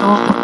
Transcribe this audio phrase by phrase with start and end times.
[0.00, 0.34] More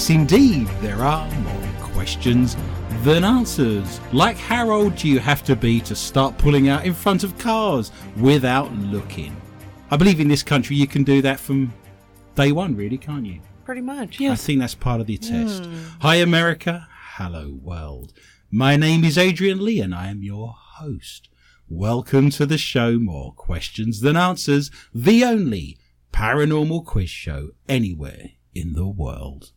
[0.00, 2.56] yes, indeed, there are more questions
[3.02, 4.00] than answers.
[4.14, 7.36] Like how old do you have to be to start pulling out in front of
[7.36, 9.36] cars without looking?
[9.90, 11.74] I believe in this country you can do that from
[12.34, 13.42] day one, really, can't you?
[13.66, 14.18] Pretty much.
[14.18, 14.32] Yeah.
[14.32, 15.66] I think that's part of the test.
[15.66, 15.76] Hmm.
[16.00, 16.88] Hi, America.
[17.16, 18.14] Hello, world.
[18.50, 21.28] My name is Adrian Lee, and I am your host.
[21.68, 25.76] Welcome to the show More Questions Than Answers, the only
[26.10, 29.52] paranormal quiz show anywhere in the world.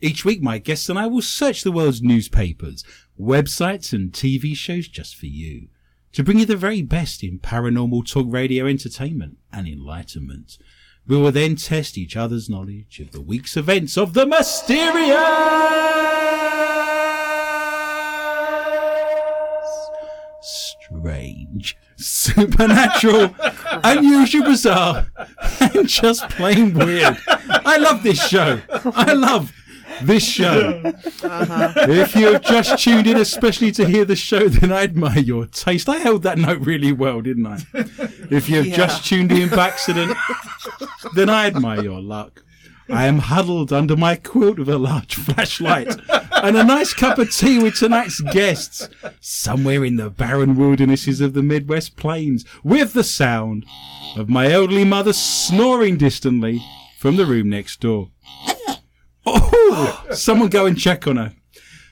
[0.00, 2.84] Each week, my guests and I will search the world's newspapers,
[3.20, 5.68] websites, and TV shows just for you
[6.12, 10.56] to bring you the very best in paranormal talk radio entertainment and enlightenment.
[11.06, 15.18] We will then test each other's knowledge of the week's events of the mysterious,
[20.40, 23.34] strange, supernatural,
[23.84, 25.08] unusual, bizarre,
[25.60, 27.18] and just plain weird.
[27.26, 28.60] I love this show.
[28.68, 29.52] I love
[30.02, 30.82] this show.
[30.84, 31.72] Uh-huh.
[31.76, 35.46] If you have just tuned in, especially to hear the show, then I admire your
[35.46, 35.88] taste.
[35.88, 37.58] I held that note really well, didn't I?
[38.30, 40.16] If you have just tuned in by accident,
[41.14, 42.44] then I admire your luck.
[42.90, 47.30] I am huddled under my quilt with a large flashlight and a nice cup of
[47.30, 48.88] tea with tonight's guests,
[49.20, 53.66] somewhere in the barren wildernesses of the Midwest plains, with the sound
[54.16, 56.64] of my elderly mother snoring distantly
[56.98, 58.08] from the room next door.
[59.36, 61.32] Oh, someone go and check on her.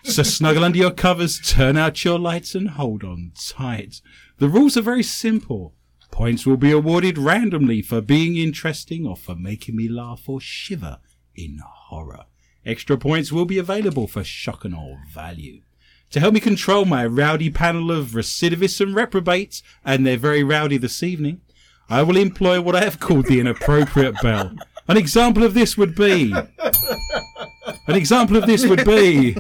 [0.05, 4.01] So snuggle under your covers, turn out your lights, and hold on tight.
[4.39, 5.75] The rules are very simple.
[6.13, 10.99] Points will be awarded randomly for being interesting or for making me laugh or shiver
[11.35, 12.27] in horror.
[12.65, 15.63] Extra points will be available for shock and awe value.
[16.11, 20.79] To help me control my rowdy panel of recidivists and reprobates, and they're very rowdy
[20.79, 21.41] this evening,
[21.89, 24.55] I will employ what I have called the inappropriate bell.
[24.89, 26.33] An example of this would be.
[26.33, 29.33] An example of this would be.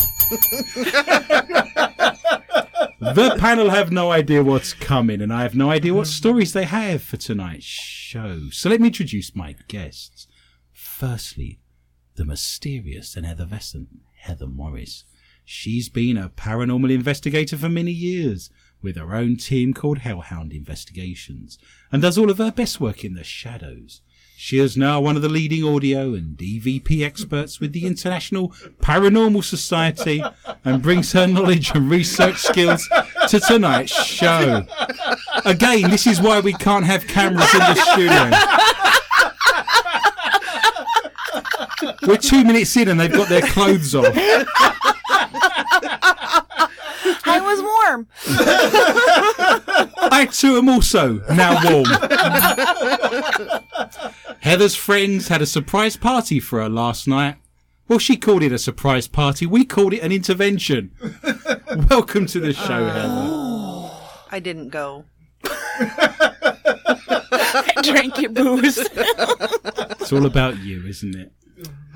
[3.01, 6.65] The panel have no idea what's coming, and I have no idea what stories they
[6.65, 8.51] have for tonight's show.
[8.51, 10.27] So let me introduce my guests.
[10.73, 11.61] Firstly,
[12.17, 13.89] the mysterious and effervescent
[14.21, 15.05] Heather Morris.
[15.45, 18.51] She's been a paranormal investigator for many years,
[18.83, 21.59] with her own team called Hellhound Investigations,
[21.93, 24.01] and does all of her best work in the shadows.
[24.39, 28.51] She is now one of the leading audio and EVP experts with the International
[28.83, 30.23] Paranormal Society
[30.63, 32.87] and brings her knowledge and research skills
[33.29, 34.67] to tonight's show.
[35.47, 38.31] Again, this is why we can't have cameras in the studio.
[42.07, 44.05] We're two minutes in and they've got their clothes on.
[47.25, 48.07] I was warm.
[50.09, 51.87] I too am also now warm.
[54.41, 57.37] Heather's friends had a surprise party for her last night.
[57.89, 59.47] Well, she called it a surprise party.
[59.47, 60.91] We called it an intervention.
[61.89, 62.93] Welcome to the show, ah.
[62.93, 64.37] Heather.
[64.37, 65.05] I didn't go.
[65.45, 67.13] I
[67.83, 68.89] drank your booze.
[69.99, 71.33] It's all about you, isn't it?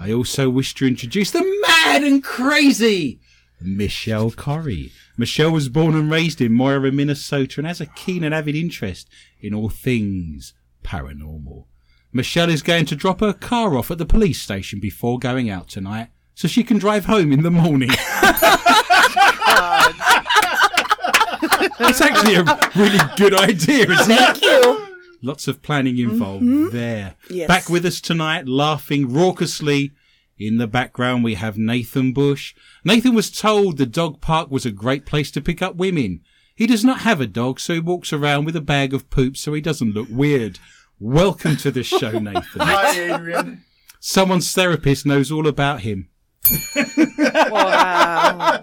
[0.00, 3.20] I also wish to introduce the mad and crazy
[3.60, 4.90] Michelle Corrie.
[5.20, 9.06] Michelle was born and raised in Mora, Minnesota, and has a keen and avid interest
[9.38, 11.66] in all things paranormal.
[12.10, 15.68] Michelle is going to drop her car off at the police station before going out
[15.68, 17.90] tonight so she can drive home in the morning.
[21.82, 22.44] It's actually a
[22.74, 24.18] really good idea, isn't it?
[24.18, 24.96] Thank you.
[25.22, 26.74] Lots of planning involved mm-hmm.
[26.74, 27.16] there.
[27.28, 27.48] Yes.
[27.48, 29.90] Back with us tonight, laughing raucously.
[30.40, 32.54] In the background, we have Nathan Bush.
[32.82, 36.22] Nathan was told the dog park was a great place to pick up women.
[36.54, 39.36] He does not have a dog, so he walks around with a bag of poop
[39.36, 40.58] so he doesn't look weird.
[40.98, 42.42] Welcome to the show, Nathan.
[42.56, 43.64] Hi, Adrian.
[44.00, 46.08] Someone's therapist knows all about him.
[47.18, 48.60] Wow.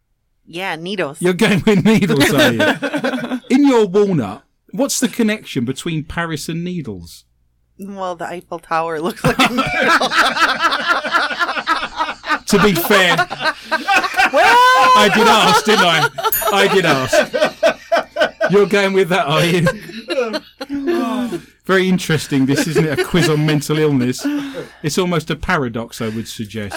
[0.45, 1.23] yeah, needles.
[1.23, 3.41] You're going with needles, are you?
[3.51, 4.43] in your walnut,
[4.73, 7.25] what's the connection between Paris and needles?
[7.79, 10.09] Well, the Eiffel Tower looks like a needle.
[12.47, 14.57] To be fair, well,
[14.99, 16.09] I did ask, didn't I?
[16.53, 17.33] I did ask.
[18.51, 19.67] You're going with that, are you?
[21.65, 22.99] Very interesting, this, isn't it?
[22.99, 24.27] A quiz on mental illness.
[24.83, 26.77] It's almost a paradox, I would suggest.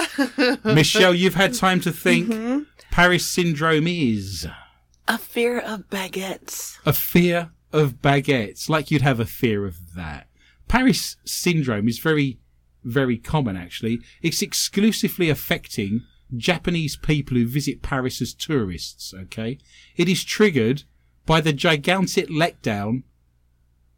[0.63, 2.29] Michelle, you've had time to think.
[2.29, 2.59] Mm-hmm.
[2.91, 4.47] Paris syndrome is
[5.07, 6.77] a fear of baguettes.
[6.85, 10.27] a fear of baguettes, like you'd have a fear of that.
[10.67, 12.39] Paris syndrome is very,
[12.83, 13.99] very common, actually.
[14.21, 16.03] It's exclusively affecting
[16.35, 19.57] Japanese people who visit Paris as tourists, okay?
[19.97, 20.83] It is triggered
[21.25, 23.03] by the gigantic letdown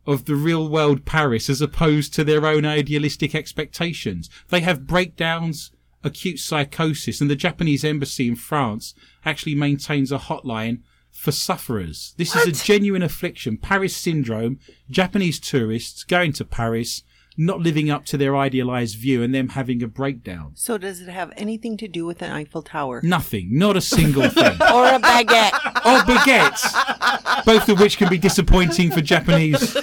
[0.07, 4.29] of the real world Paris as opposed to their own idealistic expectations.
[4.47, 5.71] They have breakdowns,
[6.03, 8.95] acute psychosis, and the Japanese embassy in France
[9.25, 10.79] actually maintains a hotline
[11.11, 12.13] for sufferers.
[12.17, 13.57] This is a genuine affliction.
[13.57, 14.59] Paris syndrome,
[14.89, 17.03] Japanese tourists going to Paris,
[17.37, 20.51] not living up to their idealized view and them having a breakdown.
[20.55, 23.01] So, does it have anything to do with an Eiffel Tower?
[23.03, 24.57] Nothing, not a single thing.
[24.77, 25.53] Or a baguette?
[25.85, 29.73] or baguettes, both of which can be disappointing for Japanese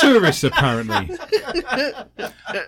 [0.00, 1.16] tourists, apparently.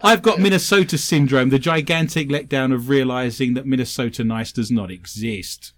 [0.03, 5.73] I've got Minnesota syndrome, the gigantic letdown of realizing that Minnesota nice does not exist.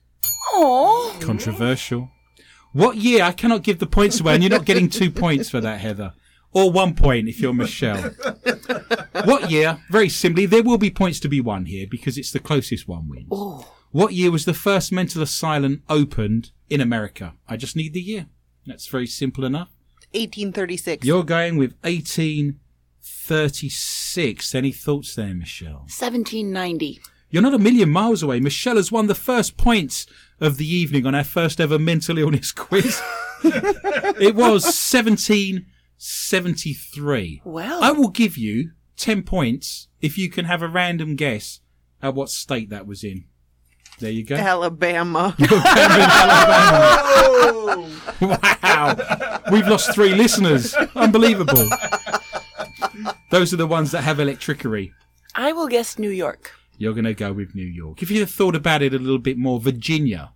[0.53, 2.11] Oh, Controversial.
[2.73, 3.23] What year?
[3.23, 6.13] I cannot give the points away, and you're not getting two points for that, Heather.
[6.55, 8.11] Or one point if you're Michelle.
[9.25, 9.79] what year?
[9.91, 13.09] Very simply, there will be points to be won here because it's the closest one
[13.09, 13.29] wins.
[13.31, 13.71] Oh.
[13.91, 17.35] What year was the first mental asylum opened in America?
[17.49, 18.27] I just need the year.
[18.67, 19.71] That's very simple enough.
[20.13, 21.05] 1836.
[21.07, 24.55] You're going with 1836.
[24.55, 25.87] Any thoughts there, Michelle?
[25.91, 27.01] 1790.
[27.31, 28.39] You're not a million miles away.
[28.39, 30.07] Michelle has won the first points
[30.41, 33.01] of the evening on our first ever mental illness quiz.
[33.43, 34.73] it was
[35.99, 37.43] 1773.
[37.45, 37.83] Well.
[37.83, 41.61] I will give you 10 points if you can have a random guess
[42.03, 43.25] at what state that was in.
[44.01, 44.35] There you go.
[44.35, 45.35] Alabama.
[45.39, 47.91] You're Camden, Alabama.
[48.21, 49.41] Wow.
[49.53, 50.75] We've lost three listeners.
[50.97, 51.69] Unbelievable.
[53.31, 54.93] Those are the ones that have electricity.
[55.35, 56.53] I will guess New York.
[56.77, 58.03] You're going to go with New York.
[58.03, 60.33] If you had thought about it a little bit more, Virginia.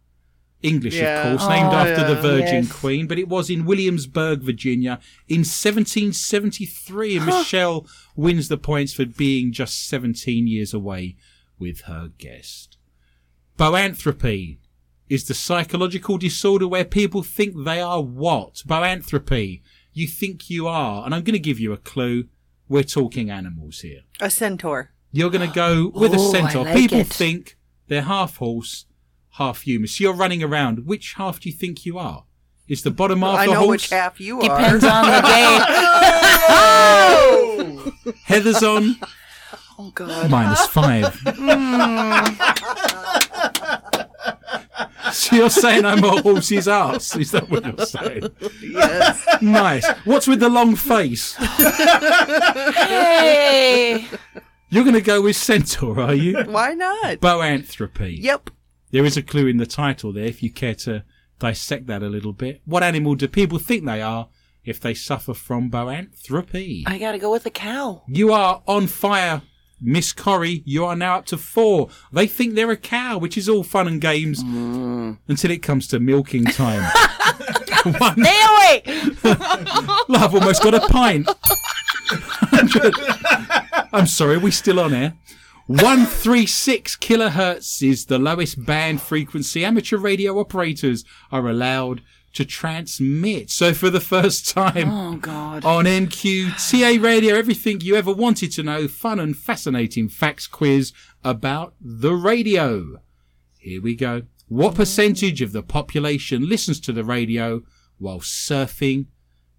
[0.62, 1.28] English, Yeah.
[1.32, 2.20] of course, named Oh, after the.
[2.20, 2.72] Virgin Yes.
[2.72, 4.98] Queen, but it was in Williamsburg, Virginia
[5.28, 7.16] in 1773.
[7.16, 7.86] And Michelle
[8.16, 11.16] wins the points for being just 17 years away
[11.58, 12.76] with her guest.
[13.58, 14.58] Boanthropy
[15.08, 18.62] is the psychological disorder where people think they are what?
[18.66, 19.62] Boanthropy.
[19.92, 21.04] You think you are.
[21.04, 22.24] And I'm going to give you a clue.
[22.68, 24.02] We're talking animals here.
[24.20, 24.92] A centaur.
[25.10, 26.64] You're going to go with a Oh, centaur.
[26.64, 27.06] like People it.
[27.06, 27.56] think
[27.88, 28.84] they're half horse,
[29.38, 29.88] half human.
[29.88, 30.86] So you're running around.
[30.86, 32.24] Which half do you think you are?
[32.68, 33.70] Is the bottom half I the know horse?
[33.70, 34.42] which half you are.
[34.42, 35.58] Depends on the day.
[36.50, 37.92] Oh!
[38.24, 38.96] Heather's on
[39.80, 40.28] Oh, God.
[40.30, 41.14] minus five.
[45.12, 47.16] so you're saying I'm a horse's ass?
[47.16, 48.28] Is that what you're saying?
[48.60, 49.24] Yes.
[49.40, 49.88] Nice.
[50.04, 51.34] What's with the long face?
[52.74, 54.04] hey.
[54.70, 56.36] You're going to go with centaur, are you?
[56.42, 57.20] Why not?
[57.20, 58.20] Boanthropy.
[58.20, 58.50] Yep.
[58.90, 61.04] There is a clue in the title there if you care to
[61.38, 62.62] dissect that a little bit.
[62.64, 64.28] What animal do people think they are
[64.64, 66.84] if they suffer from boanthropy?
[66.86, 68.02] I gotta go with a cow.
[68.08, 69.42] You are on fire,
[69.80, 70.62] Miss Corrie.
[70.64, 71.90] You are now up to four.
[72.12, 75.18] They think they're a cow, which is all fun and games mm.
[75.28, 76.82] until it comes to milking time.
[77.84, 78.82] One, Stay away!
[80.08, 81.28] love almost got a pint.
[83.92, 85.14] I'm sorry, are we still on air?
[85.68, 92.00] 136 kilohertz is the lowest band frequency amateur radio operators are allowed
[92.32, 93.50] to transmit.
[93.50, 95.66] So for the first time Oh God.
[95.66, 101.74] on MQTA Radio, everything you ever wanted to know, fun and fascinating facts quiz about
[101.78, 103.02] the radio.
[103.58, 104.22] Here we go.
[104.48, 107.60] What percentage of the population listens to the radio
[107.98, 109.04] while surfing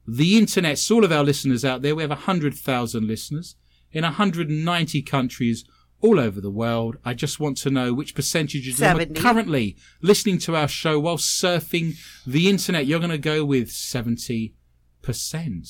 [0.08, 0.80] the internet?
[0.80, 3.56] So all of our listeners out there, we have 100,000 listeners
[3.92, 5.66] in 190 countries
[6.02, 6.98] all over the world.
[7.04, 11.00] I just want to know which percentage of them are currently listening to our show
[11.00, 12.86] while surfing the internet.
[12.86, 14.52] You're going to go with 70%.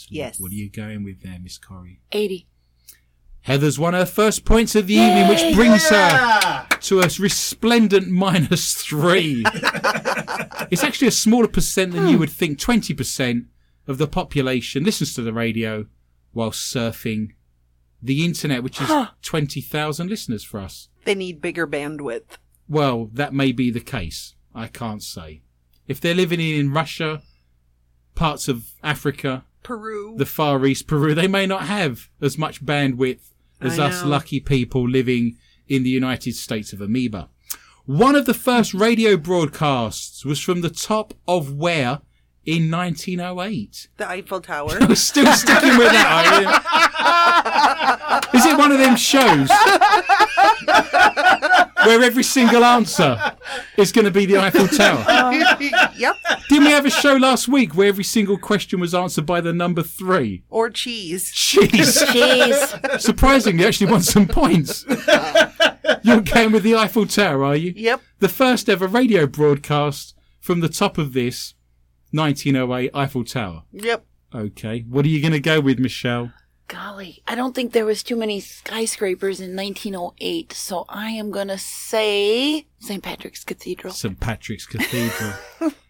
[0.10, 0.40] Yes.
[0.40, 2.02] What are you going with there, Miss Corrie?
[2.12, 2.48] 80.
[3.42, 8.76] Heather's won her first points of the evening, which brings her to a resplendent minus
[8.76, 9.44] three.
[10.70, 12.60] it's actually a smaller percent than you would think.
[12.60, 13.46] 20%
[13.88, 15.86] of the population listens to the radio
[16.32, 17.30] while surfing
[18.02, 18.90] the internet, which is
[19.22, 20.90] 20,000 listeners for us.
[21.06, 22.38] They need bigger bandwidth.
[22.68, 24.36] Well, that may be the case.
[24.54, 25.42] I can't say.
[25.88, 27.22] If they're living in Russia,
[28.16, 30.16] parts of Africa, Peru.
[30.18, 34.40] the Far East, Peru, they may not have as much bandwidth as I us lucky
[34.40, 35.38] people living
[35.68, 37.30] in the United States of Amoeba.
[37.86, 42.02] One of the first radio broadcasts was from the top of where
[42.46, 43.90] in 1908?
[43.98, 44.78] the Eiffel Tower.
[44.88, 46.64] We're still sticking with that?
[48.34, 49.50] Is it one of them shows
[51.86, 53.18] where every single answer
[53.78, 55.04] is going to be the Eiffel Tower?
[55.98, 56.16] yep.
[56.50, 59.54] Didn't we have a show last week where every single question was answered by the
[59.54, 60.44] number three?
[60.50, 61.32] Or cheese.
[61.32, 62.04] Cheese.
[62.12, 62.76] Cheese.
[63.00, 64.86] Surprisingly, actually won some points.
[66.04, 67.74] You're going with the Eiffel Tower, are you?
[67.76, 68.02] Yep.
[68.20, 71.54] The first ever radio broadcast from the top of this
[72.12, 73.64] 1908 Eiffel Tower.
[73.72, 74.06] Yep.
[74.34, 74.86] Okay.
[74.88, 76.32] What are you going to go with, Michelle?
[76.70, 81.58] Golly, I don't think there was too many skyscrapers in 1908, so I am gonna
[81.58, 83.02] say St.
[83.02, 83.92] Patrick's Cathedral.
[83.92, 84.20] St.
[84.20, 85.34] Patrick's Cathedral.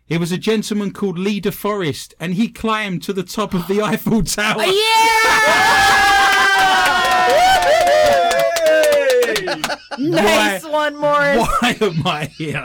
[0.08, 3.68] it was a gentleman called Lee De Forest, and he climbed to the top of
[3.68, 4.64] the Eiffel Tower.
[4.64, 5.90] Yeah!
[10.00, 11.46] nice one, Morris.
[11.60, 12.64] Why am I here?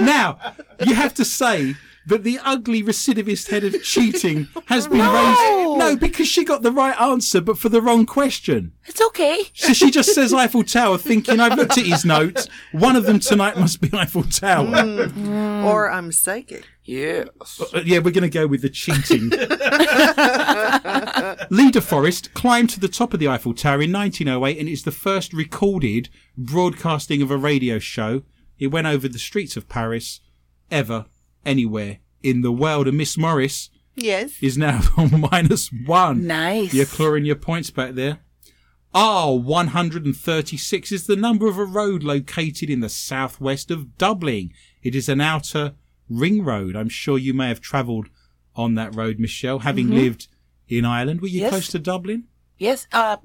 [0.00, 0.38] now,
[0.86, 1.74] you have to say
[2.06, 5.78] that the ugly recidivist head of cheating has been raised.
[5.78, 8.72] No, because she got the right answer, but for the wrong question.
[8.86, 9.42] It's okay.
[9.54, 12.48] So she just says Eiffel Tower, thinking I've looked at his notes.
[12.72, 14.66] One of them tonight must be Eiffel Tower.
[14.66, 15.04] Hmm.
[15.04, 15.64] Hmm.
[15.64, 16.66] Or I'm psychic.
[16.84, 17.60] Yes.
[17.60, 19.30] Uh, uh yeah, we're going to go with the cheating.
[21.50, 24.82] Lee De Forest climbed to the top of the Eiffel Tower in 1908 and it's
[24.82, 28.22] the first recorded broadcasting of a radio show.
[28.58, 30.20] It went over the streets of Paris
[30.70, 31.06] ever,
[31.46, 32.88] anywhere in the world.
[32.88, 34.32] And Miss Morris Yes.
[34.40, 36.26] is now on minus one.
[36.26, 36.72] Nice.
[36.74, 38.20] You're clawing your points back there.
[38.94, 44.50] R136 is the number of a road located in the southwest of Dublin.
[44.82, 45.74] It is an outer
[46.08, 46.76] ring road.
[46.76, 48.08] I'm sure you may have travelled
[48.54, 50.28] on that road, Michelle, having lived
[50.68, 51.20] in Ireland.
[51.20, 51.50] Were you Yes.
[51.50, 52.24] close to Dublin?
[52.58, 52.86] Yes.
[52.92, 53.16] Uh,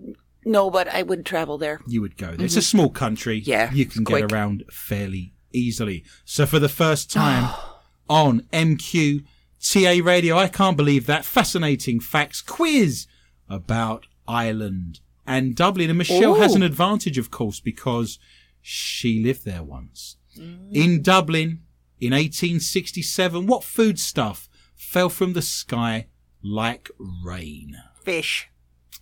[0.44, 1.82] no, but I would travel there.
[1.88, 2.46] You would go there.
[2.46, 3.38] It's a small country.
[3.46, 4.32] Yeah, You can get quick.
[4.32, 6.04] around fairly easily.
[6.26, 7.54] So for the first time
[8.10, 9.24] on MQ
[9.62, 13.08] TA Radio, I can't believe that fascinating facts quiz
[13.50, 15.90] about Ireland and Dublin.
[15.90, 18.20] And Michelle has an advantage, of course, because
[18.62, 20.18] she lived there once.
[20.38, 20.74] Mm.
[20.74, 21.62] In Dublin
[22.00, 26.08] in 1867, what foodstuff fell from the sky
[26.42, 26.90] like
[27.24, 27.76] rain?
[28.04, 28.50] Fish.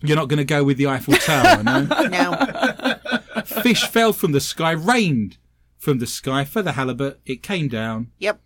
[0.00, 1.82] You're not going to go with the Eiffel Tower, no?
[2.08, 3.42] No.
[3.44, 5.38] Fish fell from the sky, rained
[5.76, 7.20] from the sky for the halibut.
[7.26, 8.12] It came down.
[8.18, 8.40] yep.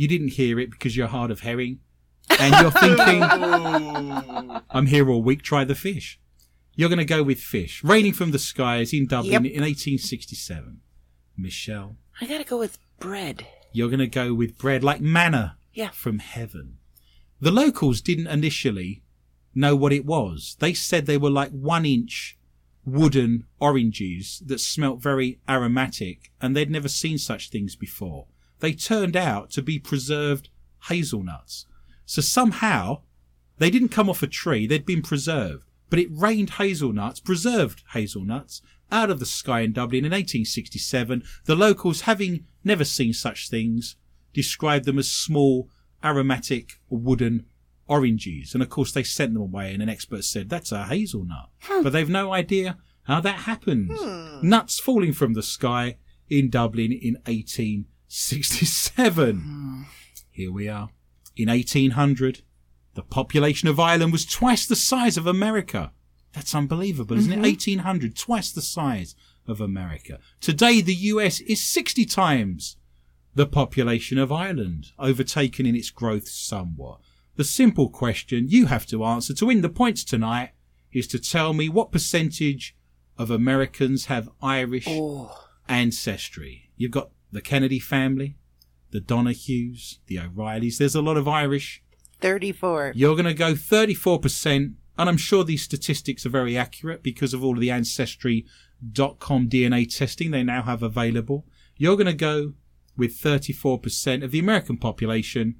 [0.00, 1.80] You didn't hear it because you're hard of hearing.
[2.38, 3.22] And you're thinking,
[4.70, 6.18] I'm here all week, try the fish.
[6.74, 7.84] You're going to go with fish.
[7.84, 9.52] Raining from the skies in Dublin Yep.
[9.52, 10.80] in 1867.
[11.36, 13.46] Michelle, I gotta go with bread.
[13.74, 15.90] you're going to go with bread like manna Yeah.
[15.90, 16.78] from heaven.
[17.38, 19.02] The locals didn't initially
[19.54, 20.56] know what it was.
[20.60, 22.38] They said they were like one inch
[22.86, 28.28] wooden oranges that smelt very aromatic and they'd never seen such things before.
[28.60, 30.48] They turned out to be preserved
[30.88, 31.66] hazelnuts.
[32.06, 33.02] So somehow
[33.58, 35.64] they didn't come off a tree, they'd been preserved.
[35.90, 38.62] but it rained hazelnuts, preserved hazelnuts,
[38.92, 41.24] out of the sky in Dublin in 1867.
[41.46, 43.96] The locals, having never seen such things,
[44.32, 45.68] described them as small,
[46.04, 47.46] aromatic wooden
[47.88, 48.54] oranges.
[48.54, 51.50] And of course, they sent them away, and an expert said, That's a hazelnut.
[51.82, 53.90] But they've no idea how that happened.
[53.92, 54.48] Hmm.
[54.48, 55.96] Nuts falling from the sky
[56.28, 57.86] in Dublin in 1867.
[59.36, 59.82] Hmm.
[60.32, 60.88] Here we are.
[61.36, 62.42] In 1800,
[62.94, 65.92] the population of Ireland was twice the size of America.
[66.32, 67.36] That's unbelievable, isn't it?
[67.36, 67.76] Mm-hmm.
[67.76, 69.14] 1800, twice the size
[69.46, 70.18] of America.
[70.40, 72.76] Today, the US is 60 times
[73.36, 76.98] the population of Ireland, overtaken in its growth somewhat.
[77.36, 80.50] The simple question you have to answer to win the points tonight
[80.92, 82.76] is to tell me what percentage
[83.16, 85.46] of Americans have Irish oh.
[85.68, 86.72] ancestry.
[86.76, 88.36] You've got the Kennedy family,
[88.90, 90.78] the Donahues, the O'Reillys.
[90.78, 91.82] There's a lot of Irish
[92.20, 92.92] 34.
[92.94, 97.44] you're going to go 34%, and I'm sure these statistics are very accurate because of
[97.44, 101.46] all of the Ancestry.com DNA testing they now have available.
[101.76, 102.54] You're going to go
[102.96, 105.56] with 34% of the American population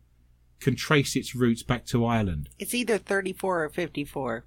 [0.61, 2.51] can trace its roots back to Ireland.
[2.59, 4.45] It's either 34 or 54.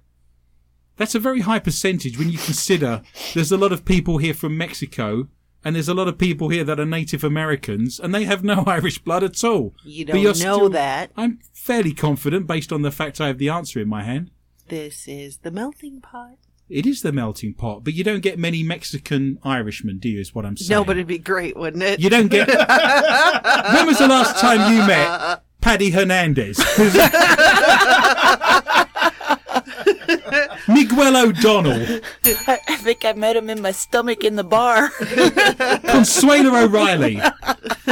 [0.96, 3.02] That's a very high percentage when you consider
[3.34, 5.26] there's a lot of people here from Mexico
[5.64, 8.62] and there's a lot of people here that are Native Americans and they have no
[8.66, 9.74] Irish blood at all.
[9.84, 11.10] You But don't you're know still- that.
[11.16, 14.30] I'm fairly confident based on the fact I have the answer in my hand.
[14.68, 16.36] This is the melting pot.
[16.70, 20.20] It is the melting pot, but you don't get many Mexican Irishmen, do you?
[20.20, 20.70] Is what I'm saying.
[20.78, 22.00] No, but it'd be great, wouldn't it?
[22.00, 22.48] you don't get.
[22.48, 26.56] when was the last time you met Paddy Hernandez?
[30.68, 34.90] Miguel O'Donnell, I, I think I met him in my stomach in the bar.
[35.90, 37.16] Consuelo O'Reilly.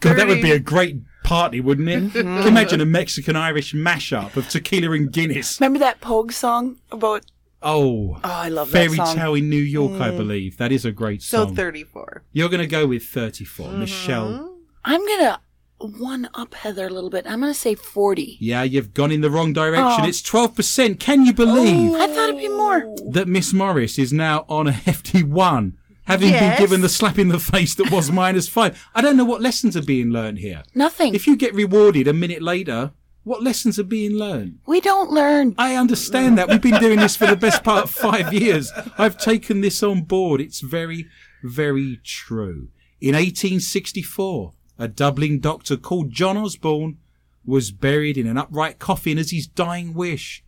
[0.00, 2.12] God, that would be a great party, wouldn't it?
[2.12, 5.60] Can you imagine a Mexican Irish mashup of tequila and Guinness?
[5.60, 7.24] Remember that Pogue song about?
[7.62, 9.16] Oh, Oh, I love Fairy that song.
[9.16, 10.16] Tale in New York, I mm.
[10.16, 10.56] believe.
[10.56, 11.48] That is a great song.
[11.48, 12.22] so 34.
[12.32, 13.72] You're going to go with 34.
[13.72, 14.28] Michelle.
[14.28, 14.46] Mm-hmm.
[14.84, 15.40] I'm gonna
[15.80, 17.26] one up Heather a little bit.
[17.26, 18.36] I'm gonna say forty.
[18.40, 20.04] Yeah, you've gone in the wrong direction.
[20.04, 20.08] Oh.
[20.08, 20.98] It's 12%.
[21.00, 21.96] Can you believe oh.
[22.00, 22.94] I thought it'd be more.
[23.10, 26.58] that Miss Morris is now on a hefty one, having Yes.
[26.58, 28.86] been given the slap in the face that was minus five?
[28.94, 30.62] I don't know what lessons are being learned here.
[30.74, 31.14] Nothing.
[31.14, 32.92] If you get rewarded a minute later,
[33.24, 34.58] what lessons are being learned?
[34.66, 35.54] we don't learn.
[35.58, 36.48] I understand that.
[36.48, 38.72] We've been doing this for the best part of five years.
[38.98, 40.40] I've taken this on board.
[40.40, 41.06] It's very,
[41.42, 42.68] very true.
[43.00, 46.96] In 1864, a Dublin doctor called John Osborne
[47.44, 50.42] was buried in an upright coffin as his dying wish.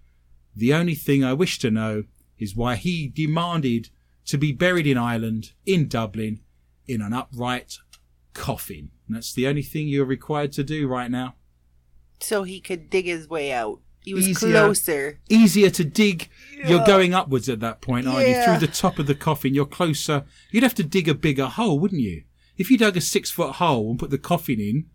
[0.56, 2.04] The only thing I wish to know
[2.38, 3.90] is why he demanded
[4.26, 6.40] to be buried in Ireland, in Dublin,
[6.86, 7.76] in an upright
[8.32, 8.90] coffin.
[9.06, 11.34] And that's the only thing you're required to do right now.
[12.20, 13.80] So he could dig his way out.
[14.00, 14.50] He was Easier.
[14.50, 15.20] closer.
[15.28, 16.28] easier to dig.
[16.66, 18.42] You're going upwards at that point, aren't you?
[18.42, 20.24] Through the top of the coffin, you're closer.
[20.50, 22.24] You'd have to dig a bigger hole, wouldn't you?
[22.58, 24.86] If you dug a six foot hole and put the coffin in,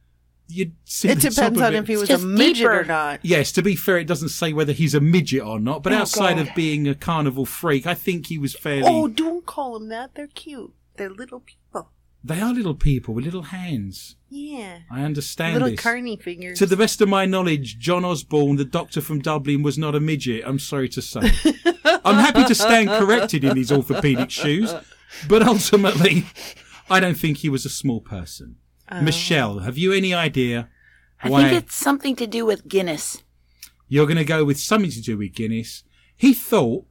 [0.47, 1.79] you'd see It the top depends of on it.
[1.79, 2.79] if he was just a midget deeper.
[2.81, 3.19] or not.
[3.23, 5.97] Yes, to be fair, it doesn't say whether he's a midget or not, but Oh,
[5.97, 6.47] outside God.
[6.47, 8.83] of being a carnival freak, I think he was fairly.
[8.85, 10.15] Oh, don't call them that.
[10.15, 10.71] They're cute.
[10.95, 11.89] They're little people.
[12.23, 14.15] They are little people with little hands.
[14.29, 14.79] Yeah.
[14.91, 15.79] I understand Little this.
[15.79, 16.59] carny fingers.
[16.59, 19.99] To the best of my knowledge, John Osborne, the doctor from Dublin, was not a
[20.01, 20.43] midget.
[20.45, 21.31] I'm sorry to say.
[22.03, 24.73] I'm happy to stand corrected in these orthopaedic shoes,
[25.29, 26.25] but ultimately,
[26.89, 28.55] I don't think he was a small person.
[28.89, 29.01] Oh.
[29.01, 30.69] Michelle, have you any idea
[31.21, 33.23] I why think it's something to do with Guinness.
[33.89, 35.83] you're going to go with something to do with Guinness?
[36.15, 36.85] He thought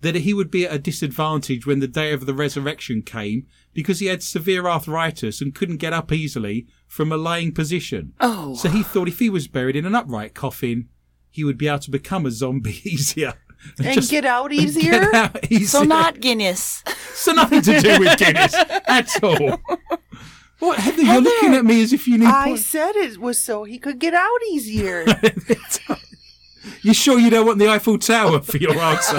[0.00, 3.98] that he would be at a disadvantage when the day of the resurrection came because
[3.98, 8.12] he had severe arthritis and couldn't get up easily from a lying position.
[8.20, 10.88] Oh, So he thought if he was buried in an upright coffin,
[11.30, 13.34] he would be able to become a zombie easier.
[13.78, 15.14] and Just get out get easier?
[15.14, 15.66] out easier.
[15.66, 16.82] so not Guinness.
[17.18, 19.60] So nothing to do with Guinness at all.
[20.60, 22.66] What, Heather, you're looking at me as if you need I points.
[22.66, 25.04] said it was so he could get out easier.
[26.82, 29.16] You sure you don't want the Eiffel Tower for your answer?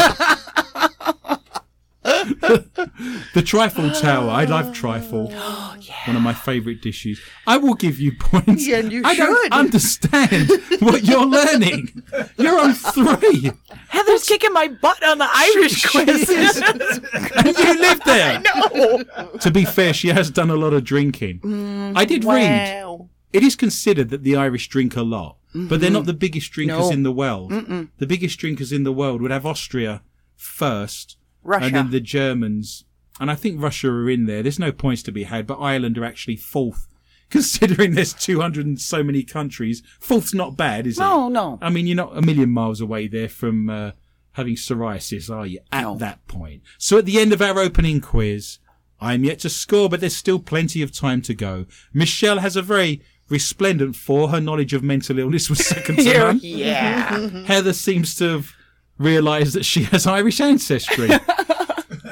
[3.33, 4.29] the trifle tower.
[4.29, 5.27] I love trifle.
[6.05, 7.19] One of my favourite dishes.
[7.47, 8.67] I will give you points.
[8.67, 12.03] Yeah, and you I don't understand what you're learning.
[12.37, 13.51] You're on three.
[13.89, 16.29] Heather's kicking my butt on the Irish quiz.
[17.35, 18.41] and you live there.
[18.41, 19.03] No.
[19.39, 21.39] To be fair, she has done a lot of drinking.
[21.41, 23.07] Mm, I did read.
[23.31, 26.89] It is considered that the Irish drink a lot, but they're not the biggest drinkers
[26.89, 26.91] No.
[26.91, 27.51] in the world.
[27.51, 30.01] The biggest drinkers in the world would have Austria
[30.35, 31.65] first, Russia.
[31.65, 32.85] and then the Germans.
[33.19, 34.41] And I think Russia are in there.
[34.43, 36.87] There's no points to be had, but Ireland are actually fourth.
[37.29, 41.01] Considering there's 200 and so many countries, fourth's not bad, is it?
[41.01, 41.59] No, no.
[41.61, 43.91] I mean, you're not a million miles away there from uh,
[44.31, 45.59] having psoriasis, are you?
[45.71, 45.95] At No.
[45.97, 46.63] that point.
[46.79, 48.57] So at the end of our opening quiz,
[48.99, 51.65] I am yet to score, but there's still plenty of time to go.
[51.93, 54.29] Michelle has a very resplendent four.
[54.29, 56.39] Her knowledge of mental illness was second to none.
[56.41, 57.43] yeah.
[57.45, 58.53] Heather seems to have
[58.99, 61.09] realised that she has Irish ancestry.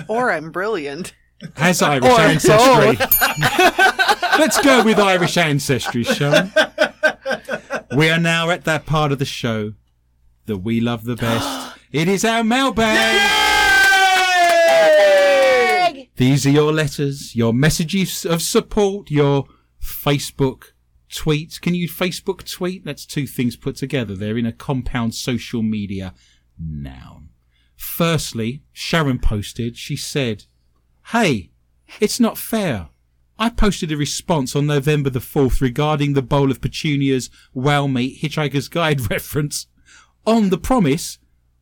[0.09, 1.13] Or I'm brilliant.
[1.57, 2.97] Has Irish Or ancestry.
[4.39, 6.49] Let's go with Irish ancestry, shall
[7.91, 7.97] we?
[7.97, 9.73] We are now at that part of the show
[10.45, 11.77] that we love the best.
[11.91, 12.87] it is our mailbag.
[16.15, 19.45] These are your letters, your messages of support, your
[19.83, 20.71] Facebook
[21.11, 21.59] tweets.
[21.59, 22.85] Can you Facebook tweet?
[22.85, 24.15] That's two things put together.
[24.15, 26.13] They're in a compound social media
[26.59, 27.29] noun.
[27.75, 30.45] Firstly, Sharon posted, she said,
[31.07, 31.51] Hey,
[31.99, 32.89] it's not fair.
[33.39, 38.21] I posted a response on November the 4th regarding the bowl of petunias, whale meat,
[38.21, 39.67] Hitchhiker's Guide reference.
[40.25, 41.19] On the promise,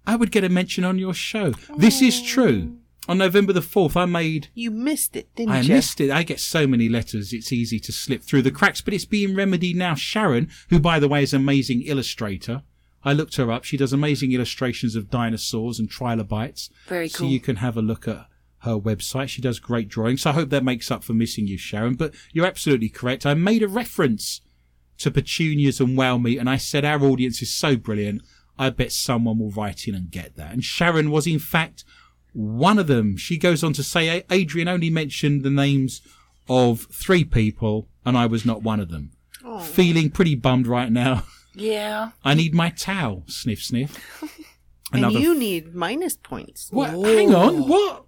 [0.08, 1.51] I would get a mention on your show.
[1.77, 2.77] This is true.
[3.08, 5.73] On November the 4th, I made You missed it, didn't I you?
[5.73, 6.10] I missed it.
[6.10, 9.36] I get so many letters, it's easy to slip through the cracks, but it's being
[9.36, 9.93] remedied now.
[9.95, 12.63] Sharon, who by the way is an amazing illustrator,
[13.05, 13.63] I looked her up.
[13.63, 16.71] She does amazing illustrations of dinosaurs and trilobites.
[16.87, 17.27] Very cool.
[17.27, 18.25] So you can have a look at
[18.61, 19.29] her website.
[19.29, 20.23] She does great drawings.
[20.23, 21.93] So I hope that makes up for missing you, Sharon.
[21.93, 23.25] But you're absolutely correct.
[23.25, 24.41] I made a reference
[24.97, 28.23] to petunias and whale meat, and I said our audience is so brilliant.
[28.57, 30.51] I bet someone will write in and get that.
[30.51, 31.83] And Sharon was in fact
[32.33, 33.17] one of them.
[33.17, 36.01] She goes on to say Adrian only mentioned the names
[36.49, 39.11] of three people, and I was not one of them.
[39.61, 41.23] Feeling pretty bummed right now.
[41.55, 42.11] Yeah.
[42.23, 43.23] I need my towel.
[43.27, 44.21] Sniff, sniff.
[44.93, 46.69] And you need minus points.
[46.71, 46.91] What?
[46.91, 47.67] Hang on.
[47.67, 48.05] What?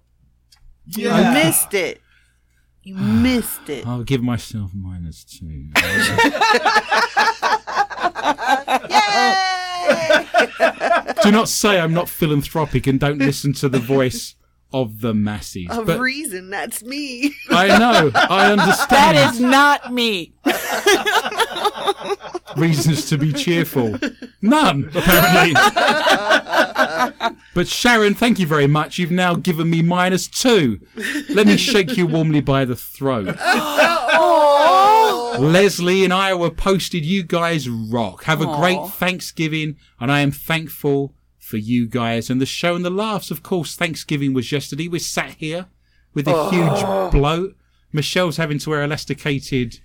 [0.86, 2.00] You missed it.
[2.82, 3.86] You missed it.
[3.86, 5.70] I'll give myself minus two.
[11.22, 14.34] Do not say I'm not philanthropic and don't listen to the voice
[14.72, 15.66] of the masses.
[15.70, 17.34] Of but reason, that's me.
[17.50, 18.10] I know.
[18.14, 19.16] I understand.
[19.16, 20.34] That is not me.
[22.56, 23.98] reasons to be cheerful.
[24.42, 25.54] None, apparently.
[27.54, 28.98] but Sharon, thank you very much.
[28.98, 30.80] You've now given me minus two.
[31.28, 33.36] Let me shake you warmly by the throat.
[35.38, 38.24] Leslie in Iowa posted, You guys rock.
[38.24, 41.14] Have a great Thanksgiving, and I am thankful
[41.48, 43.30] for you guys and the show and the laughs.
[43.30, 44.86] Of course, Thanksgiving was yesterday.
[44.86, 45.66] We're sat here
[46.12, 46.50] with a oh.
[46.50, 47.56] huge bloat.
[47.90, 49.80] Michelle's having to wear elasticated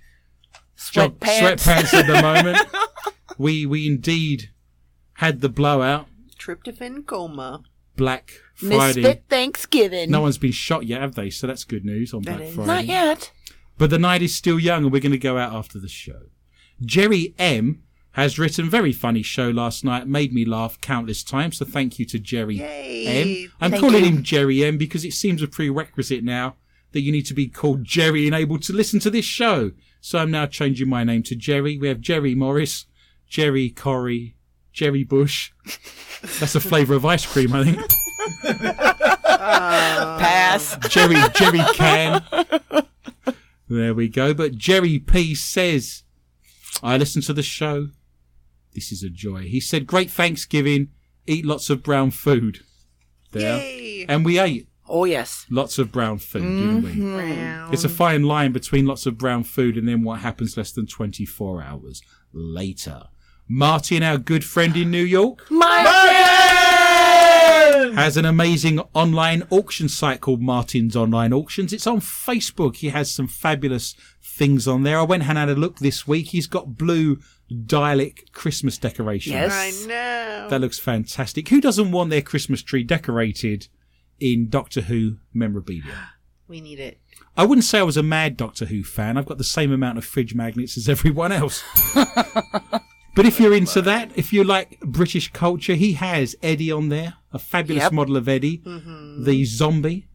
[0.76, 1.40] Sweatpants.
[1.40, 2.58] sweatpants at the moment.
[3.38, 4.50] we we indeed
[5.14, 6.06] had the blowout.
[6.38, 7.62] Tryptophan coma.
[7.96, 9.00] Black Friday.
[9.00, 10.10] Misfit Thanksgiving.
[10.10, 11.30] No one's been shot yet, have they?
[11.30, 12.54] So that's good news on Black is.
[12.54, 12.66] Friday.
[12.66, 13.32] Not yet.
[13.78, 16.24] But the night is still young and we're going to go out after the show.
[16.84, 21.58] Jerry M has written very funny show last night, made me laugh countless times.
[21.58, 23.06] So thank you to Jerry Yay.
[23.44, 23.52] M.
[23.60, 24.10] I'm Thank calling you.
[24.10, 26.54] him Jerry M because it seems a prerequisite now
[26.92, 29.72] that you need to be called Jerry and able to listen to this show.
[30.00, 31.76] So I'm now changing my name to Jerry.
[31.76, 32.86] We have Jerry Morris,
[33.28, 34.36] Jerry Corey,
[34.72, 35.50] Jerry Bush.
[36.38, 37.80] That's a flavour of ice cream, I think.
[39.34, 40.76] Pass.
[40.88, 42.24] Jerry Jerry can.
[43.68, 44.34] There we go.
[44.34, 46.04] But Jerry P says,
[46.80, 47.88] I listen to the show.
[48.74, 49.42] This is a joy.
[49.42, 50.88] He said, Great Thanksgiving.
[51.26, 52.60] Eat lots of brown food.
[53.32, 53.58] There.
[53.58, 54.06] Yay.
[54.08, 55.46] And we ate Oh, yes.
[55.50, 56.90] lots of brown food, didn't we?
[56.90, 57.14] Mm-hmm.
[57.16, 57.72] Brown.
[57.72, 60.86] It's a fine line between lots of brown food and then what happens less than
[60.86, 63.04] 24 hours later.
[63.48, 65.46] Martin, our good friend in New York,
[67.94, 71.72] has an amazing online auction site called Martin's Online Auctions.
[71.72, 72.76] It's on Facebook.
[72.76, 74.98] He has some fabulous things on there.
[74.98, 76.28] I went and had a look this week.
[76.28, 77.18] He's got blue
[77.66, 79.32] Dalek Christmas decorations.
[79.34, 79.52] Yes.
[79.84, 80.48] I know.
[80.50, 81.48] That looks fantastic.
[81.48, 83.68] Who doesn't want their Christmas tree decorated
[84.20, 86.10] in Doctor Who memorabilia?
[86.48, 87.00] we need it.
[87.36, 89.16] I wouldn't say I was a mad Doctor Who fan.
[89.16, 91.62] I've got the same amount of fridge magnets as everyone else.
[91.94, 97.14] but if you're into that, if you like British culture, he has Eddie on there,
[97.32, 97.92] a fabulous Yep.
[97.92, 99.24] model of Eddie, mm-hmm.
[99.24, 100.08] the zombie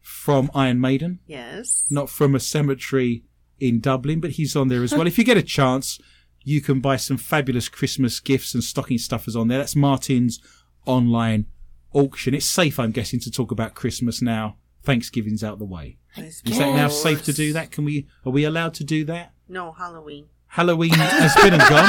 [0.00, 1.86] from Iron Maiden, Yes.
[1.90, 3.24] not from a cemetery
[3.60, 5.06] in Dublin, but he's on there as well.
[5.06, 6.00] if you get a chance,
[6.44, 9.58] you can buy some fabulous Christmas gifts and stocking stuffers on there.
[9.58, 10.40] That's Martin's
[10.86, 11.46] online
[11.92, 12.34] auction.
[12.34, 14.56] It's safe, I'm guessing, to talk about Christmas now.
[14.82, 15.98] Thanksgiving's out the way.
[16.16, 17.70] Is that now safe to do that?
[17.70, 18.06] Can we?
[18.26, 19.32] Are we allowed to do that?
[19.48, 20.26] No, Halloween.
[20.48, 21.88] Halloween has been and gone.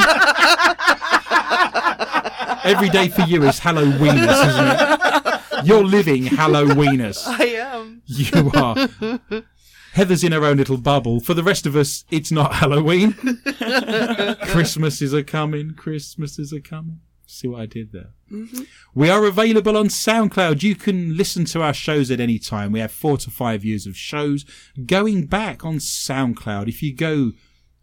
[2.64, 5.66] Every day for you is Halloweenus, isn't it?
[5.66, 7.26] You're living Halloweenus.
[7.26, 8.02] I am.
[8.06, 9.42] You are.
[9.94, 11.20] Heather's in her own little bubble.
[11.20, 13.12] For the rest of us, it's not Halloween.
[14.42, 15.74] Christmas is a coming.
[15.74, 16.98] Christmas is a coming.
[17.26, 18.10] See what I did there?
[18.30, 18.62] Mm-hmm.
[18.92, 20.64] We are available on SoundCloud.
[20.64, 22.72] You can listen to our shows at any time.
[22.72, 24.44] We have four to five years of shows
[24.84, 26.66] going back on SoundCloud.
[26.66, 27.30] If you go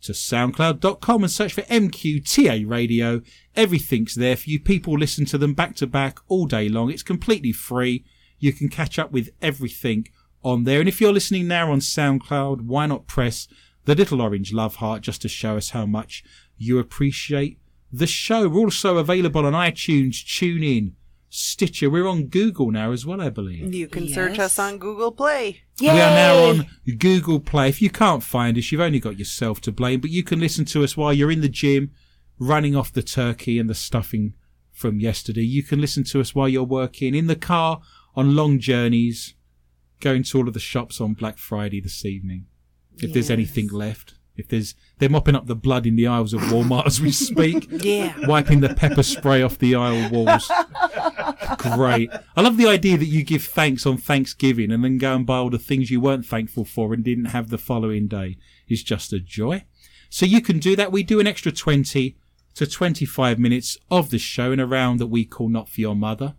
[0.01, 3.21] to soundcloud.com and search for MQTA Radio,
[3.55, 4.59] everything's there for you.
[4.59, 6.91] People listen to them back to back all day long.
[6.91, 8.03] It's completely free.
[8.37, 10.07] You can catch up with everything
[10.43, 10.79] on there.
[10.79, 13.47] And if you're listening now on SoundCloud, why not press
[13.85, 16.23] the little orange love heart just to show us how much
[16.57, 17.59] you appreciate
[17.91, 18.47] the show.
[18.47, 20.93] We're also available on iTunes, TuneIn,
[21.29, 21.89] Stitcher.
[21.89, 23.73] We're on Google now as well, I believe.
[23.73, 25.61] You can search us on Google Play.
[25.79, 25.93] Yay!
[25.93, 27.69] We are now on Google Play.
[27.69, 30.65] If you can't find us, you've only got yourself to blame, but you can listen
[30.65, 31.91] to us while you're in the gym,
[32.37, 34.33] running off the turkey and the stuffing
[34.71, 35.43] from yesterday.
[35.43, 37.81] You can listen to us while you're working, in the car,
[38.15, 39.35] on long journeys,
[40.01, 42.47] going to all of the shops on Black Friday this evening.
[42.97, 44.15] If there's anything left.
[44.35, 47.67] If there's, they're mopping up the blood in the aisles of Walmart as we speak.
[47.69, 48.13] Yeah.
[48.27, 50.49] Wiping the pepper spray off the aisle walls.
[51.57, 52.09] Great.
[52.35, 55.37] I love the idea that you give thanks on Thanksgiving and then go and buy
[55.37, 58.37] all the things you weren't thankful for and didn't have the following day.
[58.67, 59.65] Is just a joy.
[60.09, 60.91] So you can do that.
[60.91, 62.17] We do an extra 20
[62.55, 65.95] to 25 minutes of the show in a round that we call Not For Your
[65.95, 66.35] Mother.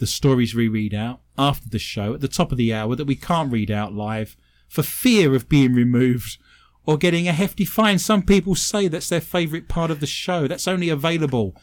[0.00, 3.04] The stories we read out after the show at the top of the hour that
[3.06, 4.34] we can't read out live
[4.66, 6.38] for fear of being removed
[6.86, 7.98] or getting a hefty fine.
[7.98, 10.48] Some people say that's their favourite part of the show.
[10.48, 11.54] That's only available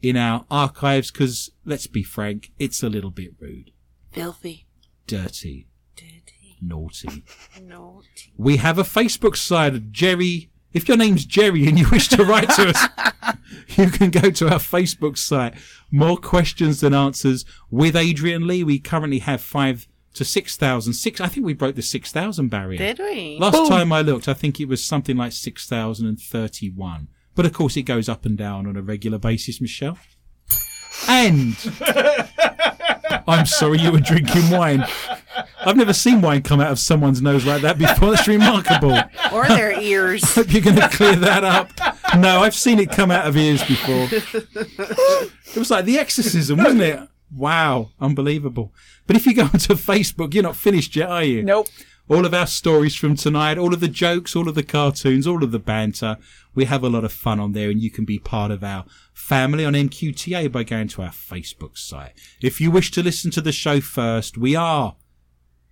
[0.00, 3.72] in our archives because, let's be frank, it's a little bit rude,
[4.10, 4.66] Filthy.
[5.06, 6.56] dirty, Dirty.
[6.62, 7.24] naughty.
[7.62, 8.32] Naughty.
[8.38, 10.50] We have a Facebook side, of Jerry.
[10.72, 13.36] If your name's Jerry and you wish to write to us,
[13.76, 15.54] you can go to our Facebook site.
[15.90, 18.64] More questions than answers with Adrian Lee.
[18.64, 20.94] We currently have five to six thousand.
[20.94, 21.20] Six.
[21.20, 22.78] I think we broke the six thousand barrier.
[22.78, 23.38] Did we?
[23.38, 27.08] Last time I looked, I think it was something like 6,031.
[27.34, 29.98] But of course, it goes up and down on a regular basis, Michelle.
[31.08, 31.56] And
[33.26, 34.84] I'm sorry you were drinking wine.
[35.64, 38.10] I've never seen wine come out of someone's nose like that before.
[38.10, 38.98] That's remarkable.
[39.32, 40.22] Or their ears.
[40.34, 41.70] Hope you're going to clear that up.
[42.18, 44.08] No, I've seen it come out of ears before.
[44.10, 47.00] It was like the exorcism, wasn't it?
[47.34, 48.74] Wow, unbelievable.
[49.06, 51.42] But if you go onto Facebook, you're not finished yet, are you?
[51.42, 51.68] Nope.
[52.12, 55.42] All of our stories from tonight, all of the jokes, all of the cartoons, all
[55.42, 56.18] of the banter.
[56.54, 58.84] We have a lot of fun on there and you can be part of our
[59.14, 62.12] family on MQTA by going to our Facebook site.
[62.42, 64.96] If you wish to listen to the show first, we are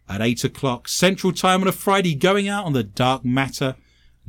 [0.08, 3.76] at eight o'clock central time on a Friday going out on the Dark Matter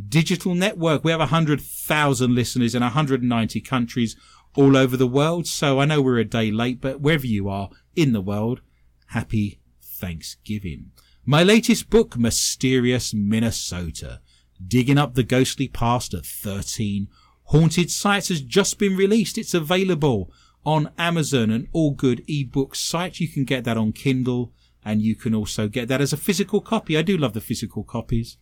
[0.09, 1.05] digital network.
[1.05, 4.17] We have 100,000 listeners in 190 countries
[4.53, 5.47] all over the world.
[5.47, 8.59] So I know we're a day late, but wherever you are in the world,
[9.07, 10.90] happy Thanksgiving.
[11.25, 14.21] My latest book, Mysterious Minnesota,
[14.65, 17.09] digging up the ghostly past at 13
[17.45, 19.37] haunted sites has just been released.
[19.37, 20.31] It's available
[20.65, 23.19] on Amazon and all good ebook sites.
[23.19, 24.51] You can get that on Kindle
[24.83, 26.97] and you can also get that as a physical copy.
[26.97, 28.37] I do love the physical copies.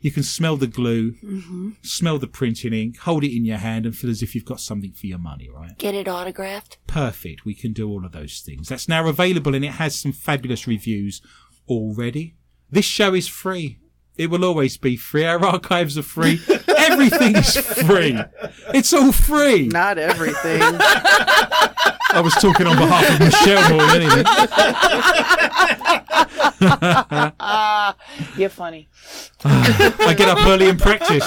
[0.00, 1.70] You can smell the glue, mm-hmm.
[1.82, 4.60] smell the printing ink, hold it in your hand and feel as if you've got
[4.60, 5.76] something for your money, right?
[5.78, 6.78] Get it autographed.
[6.86, 7.44] Perfect.
[7.44, 8.68] We can do all of those things.
[8.68, 11.20] That's now available and it has some fabulous reviews
[11.68, 12.34] already.
[12.70, 13.78] This show is free.
[14.16, 15.24] It will always be free.
[15.24, 16.40] Our archives are free.
[16.76, 18.16] Everything is free.
[18.72, 19.66] It's all free.
[19.68, 20.60] Not everything.
[20.62, 24.24] I was talking on behalf of Michelle more than anything.
[28.38, 28.88] You're funny.
[29.44, 31.26] Ah, I get up early and practice.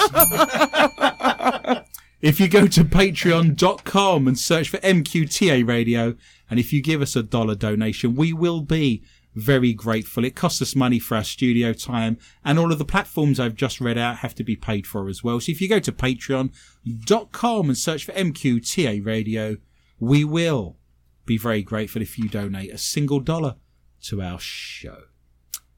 [2.20, 6.16] If you go to patreon.com and search for MQTA Radio,
[6.50, 9.04] and if you give us a dollar donation, we will be
[9.38, 10.24] very grateful.
[10.24, 13.80] It costs us money for our studio time, and all of the platforms I've just
[13.80, 15.40] read out have to be paid for as well.
[15.40, 19.56] So if you go to patreon.com and search for MQTA Radio,
[20.00, 20.76] we will
[21.24, 23.56] be very grateful if you donate a single dollar
[24.02, 25.02] to our show.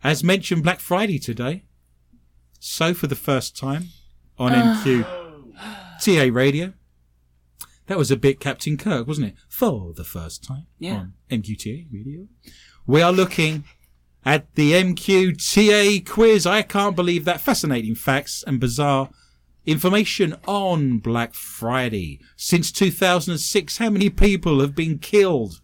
[0.03, 1.65] As mentioned, Black Friday today.
[2.59, 3.89] So for the first time
[4.39, 4.83] on ah.
[4.85, 5.05] MQ
[6.01, 6.73] TA Radio.
[7.87, 9.35] That was a bit Captain Kirk, wasn't it?
[9.49, 10.97] For the first time Yeah.
[10.97, 12.29] on MQTA Radio.
[12.91, 13.63] We are looking
[14.25, 16.45] at the MQTA quiz.
[16.45, 17.41] I can't believe that.
[17.41, 19.11] Fascinating facts and bizarre
[19.65, 22.19] information on Black Friday.
[22.35, 25.61] Since 2006, how many people have been killed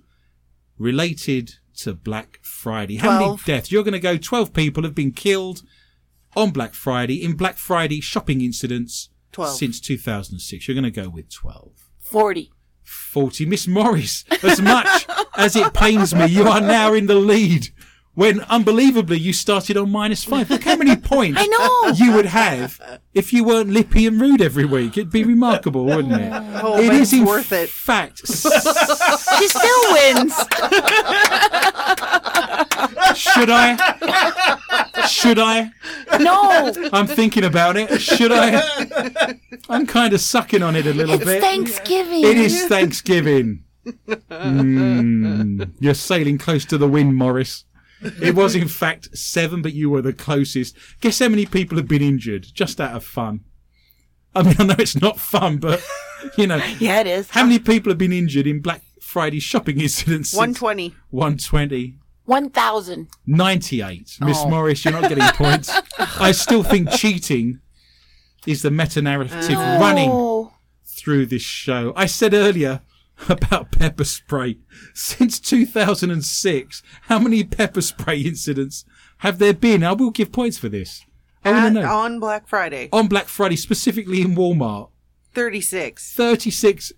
[0.78, 2.98] related to Black Friday?
[2.98, 3.72] How many deaths?
[3.72, 5.62] You're going to go 12 people have been killed
[6.36, 9.56] on Black Friday in Black Friday shopping incidents Twelve.
[9.56, 10.68] since 2006.
[10.68, 11.72] You're going to go with 12.
[11.98, 12.52] 40.
[12.86, 13.46] 40.
[13.46, 17.68] Miss Morris, as much as it pains me, you are now in the lead
[18.14, 20.48] when unbelievably you started on minus five.
[20.48, 21.92] Look how many points I know.
[22.04, 22.80] you would have
[23.12, 24.96] if you weren't lippy and rude every week.
[24.96, 26.32] It'd be remarkable, wouldn't it?
[26.62, 27.68] Oh, it but is it's in worth it.
[27.68, 28.22] fact.
[29.38, 30.34] She still wins.
[33.16, 33.76] Should I?
[35.08, 35.70] Should I?
[36.20, 38.00] No, I'm thinking about it.
[38.00, 39.34] Should I?
[39.68, 41.22] I'm kind of sucking on it a little bit.
[41.28, 41.42] it's bit.
[41.42, 42.24] Thanksgiving.
[42.24, 43.64] It is Thanksgiving.
[44.30, 47.64] Mm, you're sailing close to the wind, Morris.
[48.22, 50.76] It was, in fact, seven, but you were the closest.
[51.00, 53.40] Guess how many people have been injured just out of fun?
[54.34, 55.82] I mean, I know it's not fun, but,
[56.36, 57.30] you know, Yeah, it is.
[57.30, 60.34] how many people have been injured in Black Friday shopping incidents?
[60.34, 60.94] 120.
[61.10, 61.98] 120.
[62.26, 63.08] One thousand.
[63.26, 64.18] 98.
[64.20, 64.48] Miss Oh.
[64.50, 65.70] Morris, you're not getting points.
[65.98, 67.60] I still think cheating
[68.46, 69.80] is the meta narrative oh.
[69.80, 70.52] running Oh,
[70.84, 71.92] through this show.
[71.96, 72.80] I said earlier
[73.28, 74.58] about pepper spray.
[74.92, 78.84] Since 2006, how many pepper spray incidents
[79.18, 79.82] have there been?
[79.84, 81.04] I will give points for this.
[81.44, 81.96] I want At- know.
[81.96, 82.88] on Black Friday.
[82.92, 84.90] On Black Friday, specifically in Walmart,
[85.32, 86.12] 36.
[86.14, 86.92] 36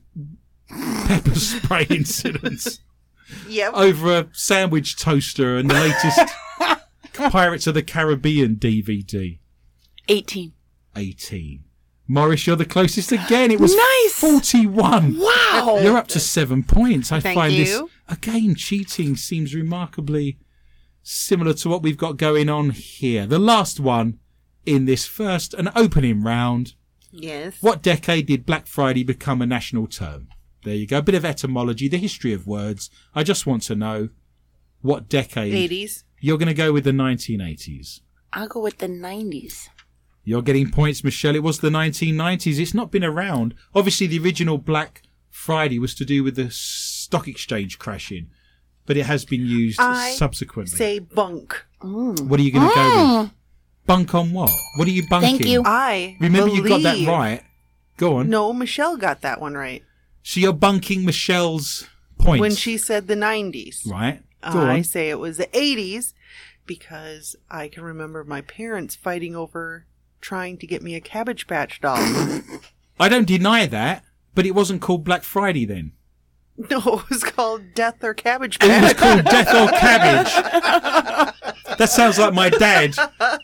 [1.06, 2.80] pepper spray incidents
[3.48, 3.72] Yep.
[3.74, 6.20] over a sandwich toaster and the latest
[7.12, 9.38] Pirates of the Caribbean DVD.
[10.08, 10.52] eighteen.
[10.96, 11.64] 18.
[12.08, 13.50] Morris, you're the closest again.
[13.50, 14.12] It was Nice.
[14.18, 15.18] 41.
[15.18, 15.78] Wow.
[15.82, 17.12] You're up to seven points.
[17.12, 18.54] I Thank find this again.
[18.56, 20.38] Cheating seems remarkably
[21.02, 23.26] similar to what we've got going on here.
[23.26, 24.18] The last one
[24.64, 26.74] in this first and opening round.
[27.12, 27.56] Yes.
[27.60, 30.28] What decade did Black Friday become a national term?
[30.68, 30.98] There you go.
[30.98, 32.90] A bit of etymology, the history of words.
[33.14, 34.10] I just want to know
[34.82, 36.04] what decade 80s.
[36.20, 38.02] you're going to go with the 1980s.
[38.34, 39.70] I'll go with the nineties.
[40.24, 41.34] You're getting points, Michelle.
[41.34, 42.58] It was the 1990s.
[42.58, 43.54] It's not been around.
[43.74, 45.00] Obviously, the original Black
[45.30, 48.28] Friday was to do with the stock exchange crashing,
[48.84, 50.76] but it has been used I subsequently.
[50.76, 51.64] Say bunk.
[51.80, 52.28] Mm.
[52.28, 53.30] what are you going to go with?
[53.30, 53.32] Mm.
[53.86, 54.50] Bunk on what?
[54.76, 55.38] What are you bunking?
[55.38, 55.62] Thank you.
[55.64, 57.42] I Remember, you got that right.
[57.96, 58.28] Go on.
[58.28, 59.82] No, Michelle got that one right.
[60.28, 61.88] So you're bunking Michelle's
[62.18, 62.42] point.
[62.42, 63.90] When she said the 90s.
[63.90, 64.22] Right.
[64.42, 64.84] Uh, Go I on.
[64.84, 66.12] say it was the 80s
[66.66, 69.86] because I can remember my parents fighting over
[70.20, 71.96] trying to get me a Cabbage Patch doll.
[73.00, 75.92] I don't deny that, but it wasn't called Black Friday then.
[76.70, 80.32] no, it was called Death or Cabbage It was called Death or Cabbage.
[81.78, 82.96] That sounds like my dad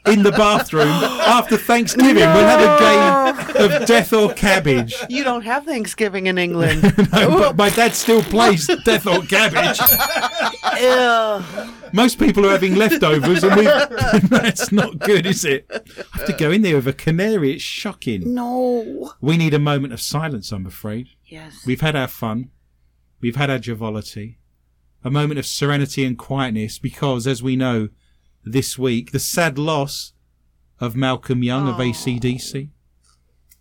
[0.07, 2.17] in the bathroom after Thanksgiving.
[2.17, 4.97] We'll have a game of Death or Cabbage.
[5.09, 6.83] You don't have Thanksgiving in England.
[7.15, 9.79] No, but my dad still plays Death or Cabbage.
[10.65, 11.71] Ugh.
[11.93, 13.65] Most people are having leftovers, and we.
[14.29, 15.67] That's not good, is it?
[15.71, 17.53] I have to go in there with a canary.
[17.53, 18.35] It's shocking.
[18.35, 19.13] No.
[19.21, 20.51] We need a moment of silence.
[20.51, 21.09] I'm afraid.
[21.27, 21.65] Yes.
[21.65, 22.51] We've had our fun.
[23.25, 24.37] We've had our joviality.
[25.03, 27.89] A moment of serenity and quietness because, as we know,
[28.45, 30.13] this week, the sad loss
[30.79, 32.69] of Malcolm Young of ACDC.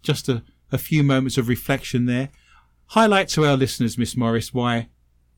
[0.02, 2.28] Just a, a few moments of reflection there.
[2.88, 4.89] Highlight to our listeners, Miss Morris, why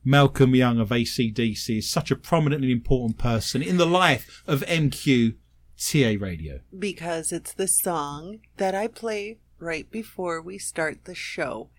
[0.03, 4.61] Malcolm Young of ACDC is such a prominent and important person in the life of
[4.61, 5.35] MQ
[5.77, 6.61] TA Radio.
[6.75, 11.69] because it's the song that I play right before we start the show.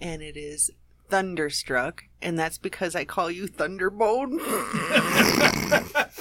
[0.00, 0.70] And it is
[1.08, 2.04] Thunderstruck.
[2.22, 4.38] And that's because I call you Thunderbone.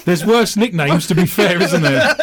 [0.06, 2.16] There's worse nicknames, to be fair, isn't there?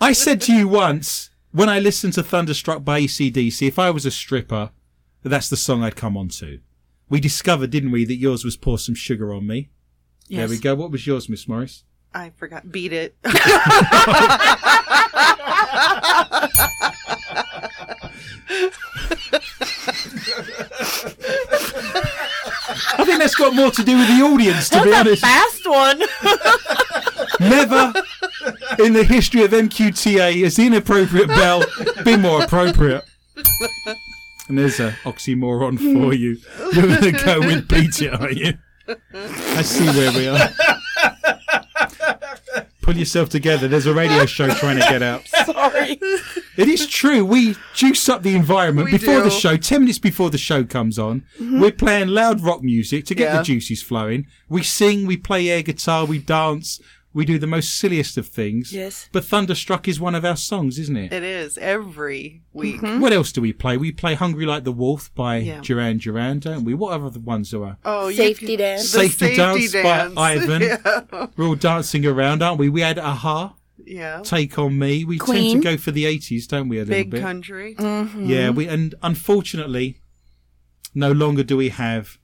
[0.00, 4.04] I said to you once, when I listened to Thunderstruck by ACDC, if I was
[4.04, 4.70] a stripper,
[5.22, 6.60] that's the song I'd come on to.
[7.08, 9.70] We discovered, didn't we, that yours was Pour Some Sugar on Me.
[10.28, 10.74] There we go.
[10.74, 11.84] What was yours, Miss Morris?
[12.14, 12.72] I forgot.
[12.72, 13.16] Beat it.
[23.02, 25.22] I think that's got more to do with the audience, to be honest.
[25.22, 25.98] Fast one.
[27.40, 27.92] Never
[28.78, 31.64] in the history of MQTA has the inappropriate bell
[32.04, 33.04] been more appropriate.
[34.48, 36.38] And there's a oxymoron for you.
[36.72, 38.54] You're going to go with beat it, are you?
[39.12, 40.48] I see where we are.
[42.82, 43.68] Pull yourself together.
[43.68, 45.26] There's a radio show trying to get out.
[45.46, 45.98] Sorry.
[46.56, 47.24] It is true.
[47.24, 49.56] We juice up the environment We before the show.
[49.56, 51.60] Ten minutes before the show comes on, mm-hmm.
[51.60, 53.38] we're playing loud rock music to get Yeah.
[53.38, 54.26] the juices flowing.
[54.48, 56.80] We sing, we play air guitar, we dance,
[57.14, 58.72] we do the most silliest of things.
[58.72, 59.08] Yes.
[59.12, 61.12] But Thunderstruck is one of our songs, isn't it?
[61.12, 62.80] It is every week.
[62.80, 63.00] Mm-hmm.
[63.00, 63.76] What else do we play?
[63.76, 65.60] We play Hungry Like the Wolf by Yeah.
[65.62, 66.72] Duran Duran, don't we?
[66.74, 67.64] What other ones are?
[67.64, 68.92] Uh, oh, Safety can- dance.
[68.92, 70.62] the Safety Dance by Ivan.
[70.62, 71.26] Yeah.
[71.36, 72.68] We're all dancing around, aren't we?
[72.68, 73.54] We had Aha,
[73.84, 74.20] yeah.
[74.24, 75.04] Take On Me.
[75.04, 77.20] We tend to go for the 80s, don't we, a little Big bit?
[77.20, 77.74] country.
[77.74, 78.24] Mm-hmm.
[78.26, 79.98] Yeah, we and unfortunately,
[80.94, 82.18] no longer do we have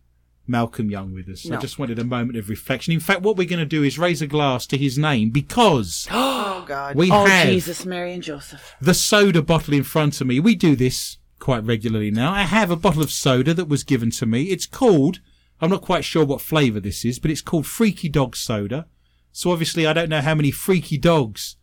[0.48, 1.50] Malcolm Young with us.
[1.50, 2.92] I just wanted a moment of reflection.
[2.94, 6.08] In fact, what we're going to do is raise a glass to his name because
[6.10, 6.96] Oh God.
[6.96, 8.74] we Oh, have Jesus, Mary, and Joseph.
[8.80, 10.40] the soda bottle in front of me.
[10.40, 12.32] We do this quite regularly now.
[12.32, 14.44] I have a bottle of soda that was given to me.
[14.44, 15.20] It's called,
[15.60, 18.86] I'm not quite sure what flavour this is, but it's called Freaky Dog Soda.
[19.32, 21.56] So obviously I don't know how many freaky dogs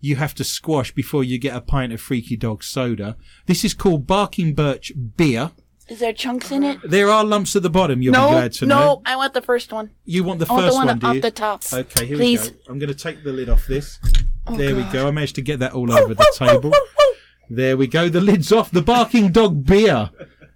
[0.00, 3.16] you have to squash before you get a pint of Freaky Dog Soda.
[3.46, 5.50] This is called Barking Birch Beer.
[5.88, 6.78] Is there chunks in it?
[6.84, 8.78] There are lumps at the bottom, you'll be No, glad to know.
[8.78, 9.02] no, know.
[9.06, 9.90] I want the first one.
[10.04, 11.62] You want the I want first the one, one, off the top.
[11.72, 12.44] Okay, here Please.
[12.44, 12.56] we go.
[12.68, 13.98] I'm going to take the lid off this.
[14.46, 15.08] Oh, there we go.
[15.08, 16.72] I managed to get that all oh, over the oh, oh, table.
[17.50, 18.08] There we go.
[18.08, 18.70] The lid's off.
[18.70, 20.10] The barking dog beer.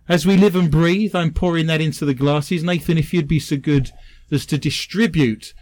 [0.08, 2.62] As we live and breathe, I'm pouring that into the glasses.
[2.62, 3.90] Nathan, if you'd be so good
[4.30, 5.54] as to distribute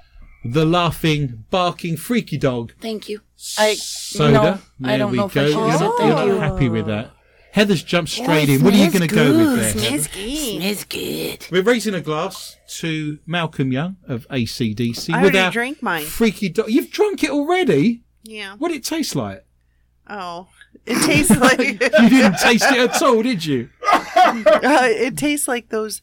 [0.45, 3.21] the laughing, barking, freaky dog Thank you.
[3.59, 4.33] I soda.
[4.33, 4.43] no,
[4.81, 5.43] there I don't we know if go.
[5.43, 6.35] I should You're not, you're not you.
[6.39, 7.11] happy with that.
[7.53, 8.65] Heather's jumped straight Yeah, in.
[8.65, 9.93] What are you going to go with there?
[9.99, 10.09] good.
[10.61, 11.47] Smells good.
[11.51, 15.13] We're raising a glass to Malcolm Young of ACDC.
[15.13, 16.05] I with already our drank mine.
[16.05, 16.71] Freaky dog.
[16.71, 18.03] You've drunk it already?
[18.23, 18.55] Yeah.
[18.57, 19.45] What did it taste like?
[20.09, 20.49] Oh,
[20.87, 23.71] it tastes like You didn't taste it at all, did you?
[23.93, 24.43] uh,
[24.89, 26.03] it tastes like those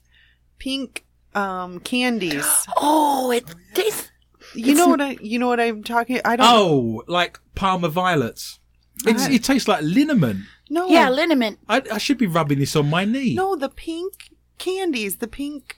[0.59, 2.45] pink um candies.
[2.77, 3.43] Oh, it
[3.73, 4.11] tastes.
[4.53, 5.17] You know what I?
[5.21, 6.19] You know what I'm talking?
[6.25, 6.47] I don't.
[6.49, 8.59] Oh, like Parma violets.
[9.05, 9.31] It's, Ah.
[9.31, 10.41] it tastes like liniment.
[10.69, 10.87] no.
[10.89, 11.59] Yeah, liniment.
[11.69, 13.33] I, I should be rubbing this on my knee.
[13.35, 15.17] no, the pink candies.
[15.17, 15.77] The pink.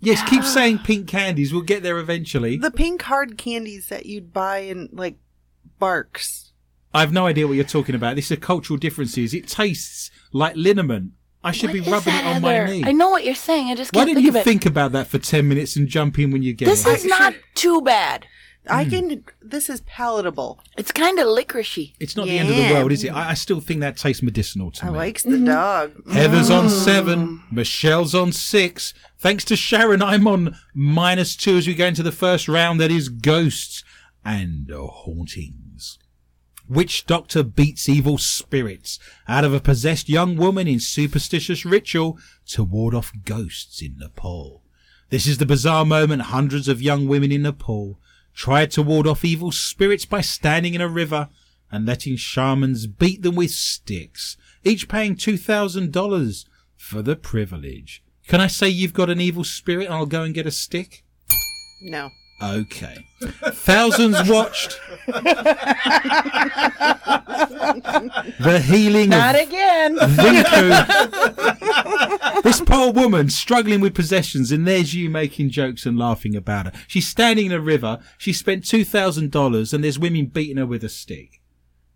[0.00, 1.52] Yes, keep saying pink candies.
[1.52, 2.56] We'll get there eventually.
[2.58, 5.16] The pink hard candies that you'd buy in like
[5.78, 6.52] Barks.
[6.94, 8.16] I have no idea what you're talking about.
[8.16, 9.34] This is cultural differences.
[9.34, 11.12] It tastes like liniment.
[11.44, 12.72] I should What be is rubbing that, it on my Heather?
[12.72, 12.84] knee.
[12.84, 13.68] I know what you're saying.
[13.70, 14.44] I just Why can't didn't think you of it.
[14.44, 16.94] think about that for 10 minutes and jump in when you get This it?
[16.98, 18.26] is not too bad.
[18.68, 18.90] I Hmm.
[18.90, 19.24] can.
[19.42, 20.60] This is palatable.
[20.76, 21.92] It's kind of licoricey.
[22.00, 23.10] It's not the end of the world, is it?
[23.10, 24.96] I, I still think that tastes medicinal to I me.
[24.96, 25.92] likes the dog.
[26.12, 27.42] Heather's on seven.
[27.50, 28.92] Michelle's on six.
[29.18, 32.80] Thanks to Sharon, I'm on minus two as we go into the first round.
[32.80, 33.82] That is ghosts
[34.24, 35.98] and hauntings.
[36.68, 38.98] Witch doctor beats evil spirits
[39.28, 44.62] out of a possessed young woman in superstitious ritual to ward off ghosts in Nepal.
[45.10, 48.00] This is the bizarre moment hundreds of young women in Nepal
[48.36, 51.28] tried to ward off evil spirits by standing in a river
[51.72, 56.44] and letting shamans beat them with sticks, each paying $2,000
[56.76, 58.04] for the privilege.
[58.28, 61.02] Can I say you've got an evil spirit and I'll go and get a stick?
[61.82, 62.10] No.
[62.42, 63.06] Okay.
[63.20, 64.78] Thousands watched.
[68.40, 69.96] the healing Not of again.
[69.96, 70.72] Rinku.
[72.42, 76.72] this poor woman struggling with possessions, and there's you making jokes and laughing about her.
[76.86, 78.00] She's standing in a river.
[78.18, 81.40] She spent $2,000 and there's women beating her with a stick.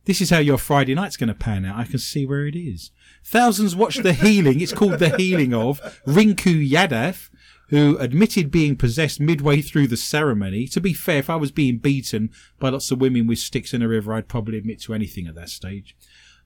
[0.06, 1.78] This is how your Friday night's going to pan out.
[1.78, 2.90] I can see where it is.
[3.22, 4.60] Thousands watched the healing.
[4.60, 7.28] It's called the healing of Rinku Yadav,
[7.70, 10.66] who admitted being possessed midway through the ceremony.
[10.66, 13.80] To be fair, if I was being beaten by lots of women with sticks in
[13.80, 15.96] a river, I'd probably admit to anything at that stage.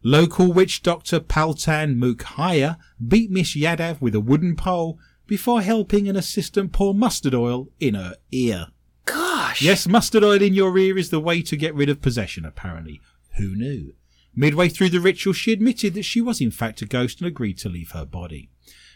[0.02, 6.16] Local witch doctor Paltan Mukhaya beat Miss Yadav with a wooden pole before helping an
[6.16, 8.66] assistant pour mustard oil in her ear.
[9.06, 9.62] Gosh.
[9.62, 13.00] Yes, mustard oil in your ear is the way to get rid of possession, apparently.
[13.38, 13.94] Who knew?
[14.36, 17.56] Midway through the ritual, she admitted that she was in fact a ghost and agreed
[17.58, 18.50] to leave her body.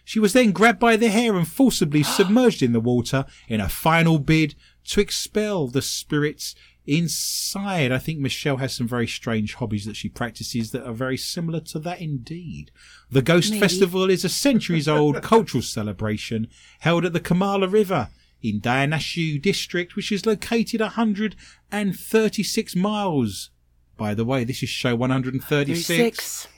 [0.09, 3.69] She was then grabbed by the hair and forcibly submerged in the water in a
[3.69, 4.55] final bid
[4.87, 6.55] to expel the spirits
[6.87, 7.93] inside.
[7.93, 11.61] I think Michelle has some very strange hobbies that she practices that are very similar
[11.61, 12.71] to that indeed.
[13.11, 13.61] The Ghost Maybe.
[13.61, 16.49] Festival is a centuries old cultural celebration
[16.79, 18.09] held at the Kamala River
[18.41, 23.51] in Dayanashu district, which is located 136 miles.
[23.99, 25.87] By the way, this is show 136.
[25.87, 26.49] 36.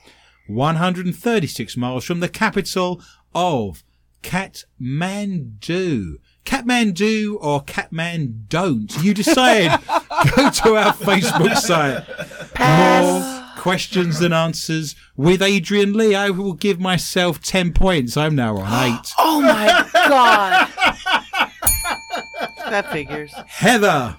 [0.50, 3.00] 136 miles from the capital
[3.34, 3.82] of
[4.22, 6.16] Kathmandu.
[6.44, 8.92] Kathmandu or Catman don't.
[9.02, 9.78] You decide.
[10.36, 12.04] Go to our Facebook site.
[12.58, 16.14] More questions than answers with Adrian Lee.
[16.14, 18.16] I will give myself 10 points.
[18.16, 19.12] I'm now on 8.
[19.18, 20.68] Oh my god.
[22.70, 23.32] That figures.
[23.48, 24.16] Heather,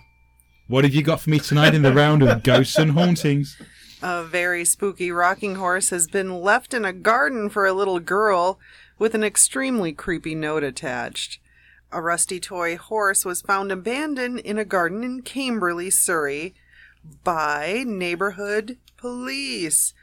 [0.67, 3.57] what have you got for me tonight in the round of ghosts and hauntings?
[4.03, 8.59] A very spooky rocking horse has been left in a garden for a little girl
[9.01, 11.39] with an extremely creepy note attached.
[11.91, 16.53] A rusty toy horse was found abandoned in a garden in Camberley, Surrey,
[17.23, 19.95] by neighborhood police.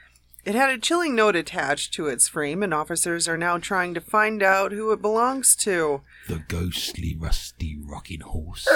[0.45, 4.01] It had a chilling note attached to its frame, and officers are now trying to
[4.01, 6.01] find out who it belongs to.
[6.27, 8.67] The ghostly, rusty, rocking horse.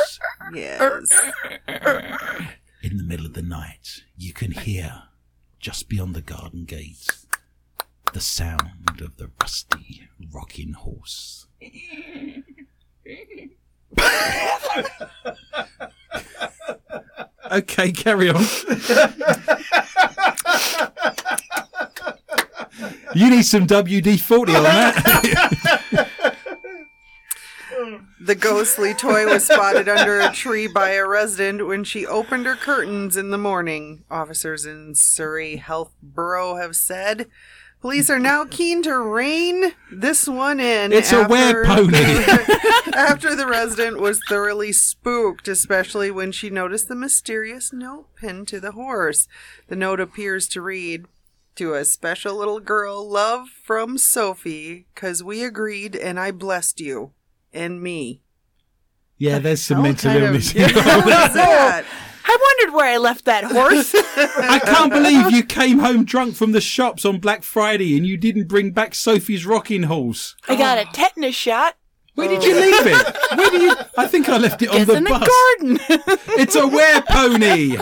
[0.55, 1.11] Yes.
[2.81, 5.03] In the middle of the night, you can hear,
[5.59, 7.09] just beyond the garden gate,
[8.13, 11.47] the sound of the rusty, rocking horse.
[17.51, 18.41] Okay, carry on.
[23.15, 26.09] you need some WD 40 on that.
[28.25, 32.55] The ghostly toy was spotted under a tree by a resident when she opened her
[32.55, 34.05] curtains in the morning.
[34.11, 37.27] Officers in Surrey Heath Borough have said
[37.83, 40.93] police are now keen to rein this one in.
[40.93, 41.99] It's a were pony.
[42.95, 48.61] after the resident was thoroughly spooked, especially when she noticed the mysterious note pinned to
[48.61, 49.29] the horse.
[49.69, 51.05] The note appears to read,
[51.57, 57.13] to a special little girl, love from Sophie, 'cause we agreed and I blessed you.
[57.53, 58.23] And me.
[59.19, 60.55] yeah, there's some mental kind of- illness.
[62.25, 62.63] What was that?
[62.65, 63.95] I wondered where I left that horse.
[64.17, 68.17] I can't believe you came home drunk from the shops on Black Friday and you
[68.17, 70.35] didn't bring back Sophie's rocking horse.
[70.49, 70.93] I got a oh.
[70.93, 71.77] tetanus shot.
[72.15, 73.17] Where did you leave it?
[73.39, 73.75] Where do you?
[73.97, 75.21] I think I left it on Guess the in bus.
[75.21, 76.19] the garden.
[76.39, 77.79] It's a were pony.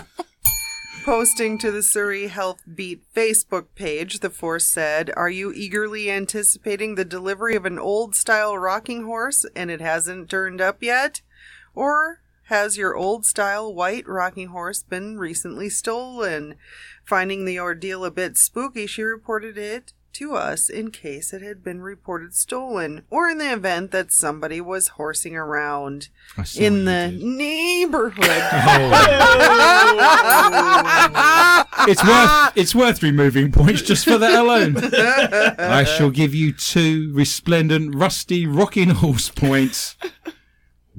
[1.04, 6.94] Posting to the Surrey Heath Beat Facebook page, the force said, Are you eagerly anticipating
[6.94, 11.22] the delivery of an old style rocking horse and it hasn't turned up yet?
[11.74, 12.20] Or
[12.50, 16.56] has your old style white rocking horse been recently stolen?
[17.04, 21.62] Finding the ordeal a bit spooky, she reported it to us in case it had
[21.62, 26.08] been reported stolen or in the event that somebody was horsing around
[26.56, 28.42] in the neighborhood.
[29.92, 31.64] Oh.
[31.88, 34.76] It's worth it's worth removing points just for that alone.
[35.58, 39.96] I shall give you two resplendent rusty rocking horse points.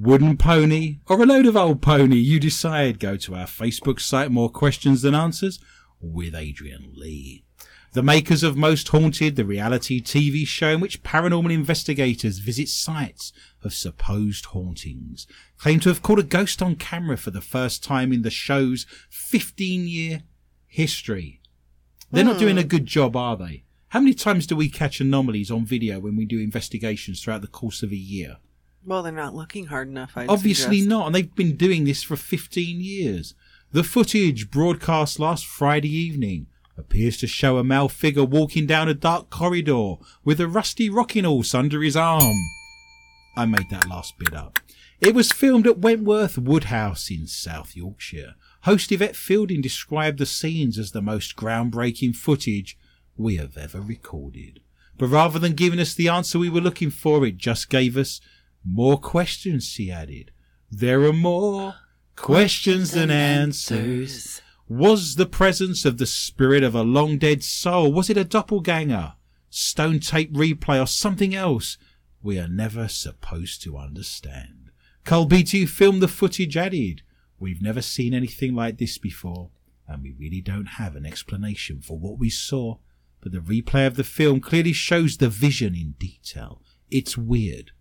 [0.04, 3.00] Wooden pony or a load of old pony, you decide.
[3.00, 5.60] Go to our Facebook site, more questions than answers,
[6.00, 7.46] with Adrian Lee.
[7.94, 13.32] The makers of Most Haunted, the reality TV show in which paranormal investigators visit sites
[13.64, 15.28] of supposed hauntings,
[15.60, 18.88] claim to have caught a ghost on camera for the first time in the show's
[19.12, 20.24] 15 year
[20.66, 21.42] history.
[22.10, 23.66] They're not doing a good job, are they?
[23.90, 27.48] How many times do we catch anomalies on video when we do investigations throughout the
[27.48, 28.38] course of a year?
[28.86, 30.14] Well, they're not looking hard enough.
[30.16, 30.90] I'd Obviously suggest.
[30.90, 33.36] not, and they've been doing this for 15 years.
[33.72, 38.94] The footage, broadcast last Friday evening, appears to show a male figure walking down a
[38.94, 42.36] dark corridor with a rusty rocking horse under his arm.
[43.38, 44.60] I made that last bit up.
[45.00, 48.36] It was filmed at Wentworth Woodhouse in South Yorkshire.
[48.64, 52.78] Host Yvette Fielding described the scenes as the most groundbreaking footage
[53.16, 54.60] we have ever recorded.
[54.98, 58.22] But rather than giving us the answer we were looking for, it just gave us
[58.66, 60.32] more questions, she added.
[60.70, 61.76] There are more
[62.16, 64.42] questions than answers.
[64.68, 67.92] Was the presence of the spirit of a long dead soul?
[67.92, 69.14] Was it a doppelganger?
[69.50, 71.78] Stone tape replay or something else?
[72.24, 74.72] We are never supposed to understand.
[75.08, 77.02] Who filmed the footage added,
[77.42, 79.50] We've never seen anything like this before,
[79.88, 82.78] and we really don't have an explanation for what we saw,
[83.20, 86.62] but the replay of the film clearly shows the vision in detail.
[86.92, 87.72] It's weird.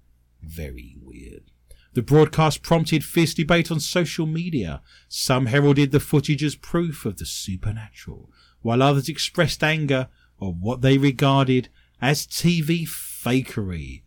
[0.43, 1.51] Very weird.
[1.93, 4.81] The broadcast prompted fierce debate on social media.
[5.09, 8.31] Some heralded the footage as proof of the supernatural,
[8.63, 10.09] while others expressed anger
[10.41, 11.69] of what they regarded
[12.01, 14.03] as TV fakery.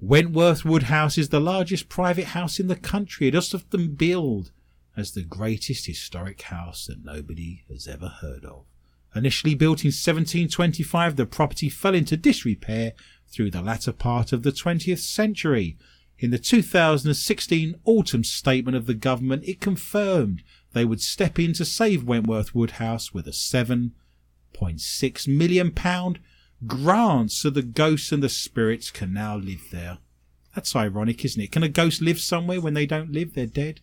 [0.00, 3.28] Wentworth Woodhouse is the largest private house in the country.
[3.28, 4.50] It is often billed
[4.96, 8.64] as the greatest historic house that nobody has ever heard of.
[9.14, 12.92] Initially built in 1725, the property fell into disrepair
[13.30, 15.76] through the latter part of the 20th century.
[16.18, 21.64] In the 2016 autumn statement of the government, it confirmed they would step in to
[21.64, 26.18] save Wentworth Woodhouse with a 7.6 million pound
[26.66, 29.98] grant so the ghosts and the spirits can now live there.
[30.54, 31.52] That's ironic, isn't it?
[31.52, 33.34] Can a ghost live somewhere when they don't live?
[33.34, 33.80] They're dead.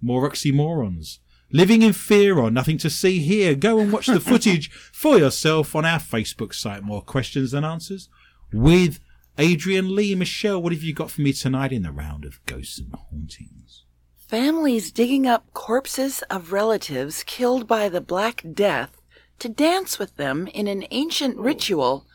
[0.00, 1.18] More oxymorons.
[1.50, 3.54] Living in fear or nothing to see here.
[3.54, 6.82] Go and watch the footage for yourself on our Facebook site.
[6.82, 8.08] More questions than answers
[8.54, 9.00] with
[9.36, 10.14] Adrian Lee.
[10.14, 13.84] Michelle, what have you got for me tonight in the round of ghosts and hauntings?
[14.16, 19.00] Families digging up corpses of relatives killed by the Black Death
[19.38, 21.42] to dance with them in an ancient oh.
[21.42, 22.06] ritual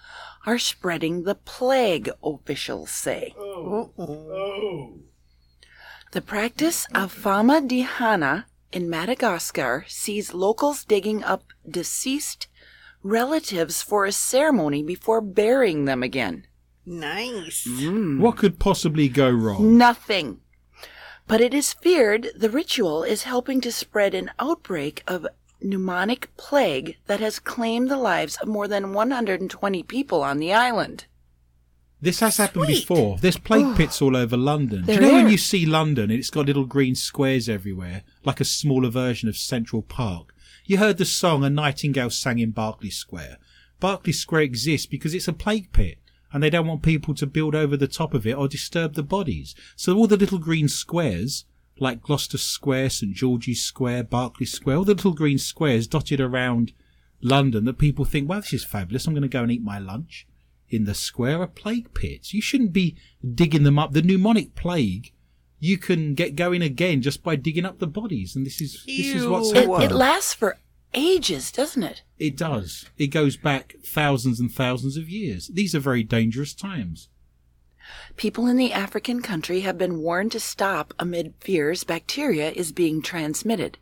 [0.45, 3.33] are spreading the plague, officials say.
[3.37, 3.91] Oh.
[3.97, 4.99] Oh.
[6.11, 12.47] The practice of Famadihana in Madagascar sees locals digging up deceased
[13.03, 16.45] relatives for a ceremony before burying them again.
[16.85, 17.67] Nice.
[17.67, 18.19] Mm.
[18.19, 19.77] What could possibly go wrong?
[19.77, 20.41] Nothing.
[21.27, 25.27] But it is feared the ritual is helping to spread an outbreak of
[25.63, 31.05] pneumonic plague that has claimed the lives of more than 120 people on the island.
[32.01, 33.17] This has happened before.
[33.17, 33.75] There's plague oh.
[33.75, 34.85] pits all over London.
[34.85, 38.39] Do you There know when you see London, it's got little green squares everywhere, like
[38.39, 40.33] a smaller version of Central Park?
[40.70, 43.38] You heard the song A Nightingale Sang in Berkeley Square.
[43.80, 45.97] Berkeley Square exists because it's a plague pit,
[46.32, 49.01] and they don't want people to build over the top of it or disturb the
[49.01, 49.55] bodies.
[49.76, 51.45] So all the little green squares,
[51.80, 56.74] like Gloucester Square, St George's Square, Berkeley Square, all the little green squares dotted around
[57.20, 59.07] London that people think, well, this is fabulous.
[59.07, 60.28] I'm going to go and eat my lunch
[60.70, 62.32] in the square are plague pits.
[62.32, 62.95] You shouldn't be
[63.34, 63.93] digging them up.
[63.93, 65.13] The pneumonic plague,
[65.60, 68.36] you can get going again just by digging up the bodies.
[68.36, 69.76] And this is this is what's Ew.
[69.76, 70.57] It, it lasts for
[70.93, 72.03] ages, doesn't it?
[72.18, 72.86] It does.
[72.97, 75.49] It goes back thousands and thousands of years.
[75.53, 77.10] These are very dangerous times.
[78.16, 83.01] People in the African country have been warned to stop amid fears bacteria is being
[83.01, 83.78] transmitted.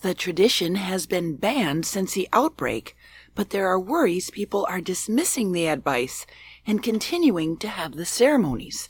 [0.00, 2.96] The tradition has been banned since the outbreak,
[3.34, 6.26] but there are worries people are dismissing the advice
[6.66, 8.88] and continuing to have the ceremonies.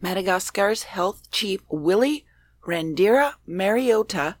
[0.00, 2.24] Madagascar's health chief Willie
[2.66, 4.36] Randira Mariota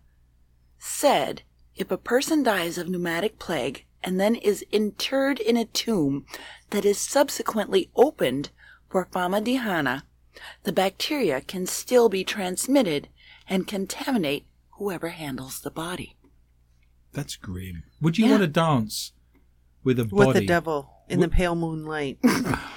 [0.78, 1.42] said
[1.74, 6.24] if a person dies of pneumonic plague and then is interred in a tomb
[6.70, 8.50] that is subsequently opened
[8.88, 10.02] for famadihana,
[10.62, 13.08] the bacteria can still be transmitted
[13.48, 14.46] and contaminate
[14.78, 16.16] whoever handles the body.
[17.12, 17.82] That's grim.
[18.00, 18.32] Would you Yeah.
[18.32, 19.12] want to dance
[19.82, 20.26] with a body?
[20.26, 22.18] With the devil in the pale moonlight.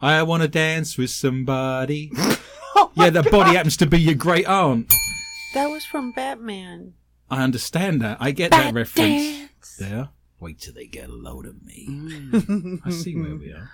[0.00, 2.10] I want to dance with somebody.
[2.94, 4.92] yeah, that body happens to be your great aunt.
[5.54, 6.94] that was from Batman.
[7.30, 8.18] I understand that.
[8.20, 9.22] I get that Bat reference.
[9.22, 9.76] dance.
[9.78, 10.08] There.
[10.38, 11.86] Wait till they get a load of me.
[11.88, 12.80] Mm.
[12.84, 13.70] I see where we are.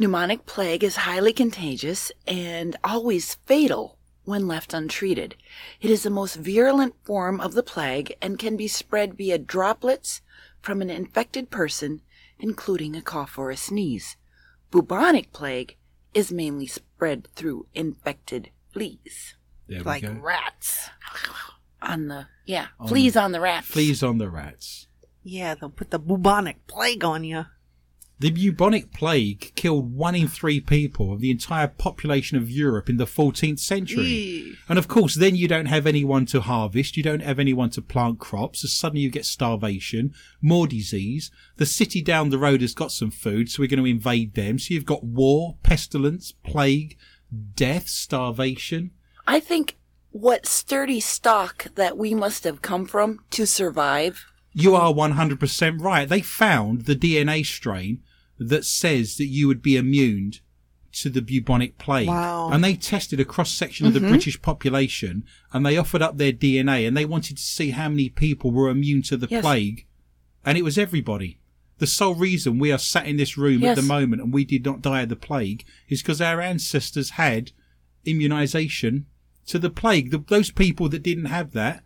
[0.00, 5.36] Pneumonic plague is highly contagious and always fatal when left untreated.
[5.80, 10.20] It is the most virulent form of the plague and can be spread via droplets
[10.60, 12.00] from an infected person,
[12.38, 14.16] including a cough or a sneeze.
[14.72, 15.76] Bubonic plague
[16.14, 19.34] is mainly spread through infected fleas.
[19.68, 20.12] There we Like go.
[20.20, 20.88] rats.
[21.82, 23.66] On the, yeah, fleas on the rats.
[23.66, 24.86] Fleas on the rats.
[25.22, 27.44] Yeah, they'll put the bubonic plague on you.
[28.22, 32.96] The bubonic plague killed one in three people of the entire population of Europe in
[32.96, 34.04] the 14th century.
[34.04, 34.54] Eee.
[34.68, 37.82] And of course, then you don't have anyone to harvest, you don't have anyone to
[37.82, 41.32] plant crops, so suddenly you get starvation, more disease.
[41.56, 44.56] The city down the road has got some food, so we're going to invade them.
[44.60, 46.96] So you've got war, pestilence, plague,
[47.56, 48.92] death, starvation.
[49.26, 49.78] I think
[50.12, 54.26] what sturdy stock that we must have come from to survive.
[54.52, 56.08] You are 100% right.
[56.08, 58.00] They found the DNA strain
[58.48, 60.34] that says that you would be immune
[60.92, 62.08] to the bubonic plague.
[62.08, 62.50] Wow.
[62.52, 64.10] And they tested a cross section of the mm-hmm.
[64.10, 68.08] British population and they offered up their DNA and they wanted to see how many
[68.08, 69.42] people were immune to the Yes.
[69.42, 69.86] plague.
[70.44, 71.38] And it was everybody.
[71.78, 74.64] The sole reason we are sat in this room at the moment and we did
[74.64, 77.52] not die of the plague is because our ancestors had
[78.04, 79.06] immunization
[79.46, 80.10] to the plague.
[80.10, 81.84] The, those people that didn't have that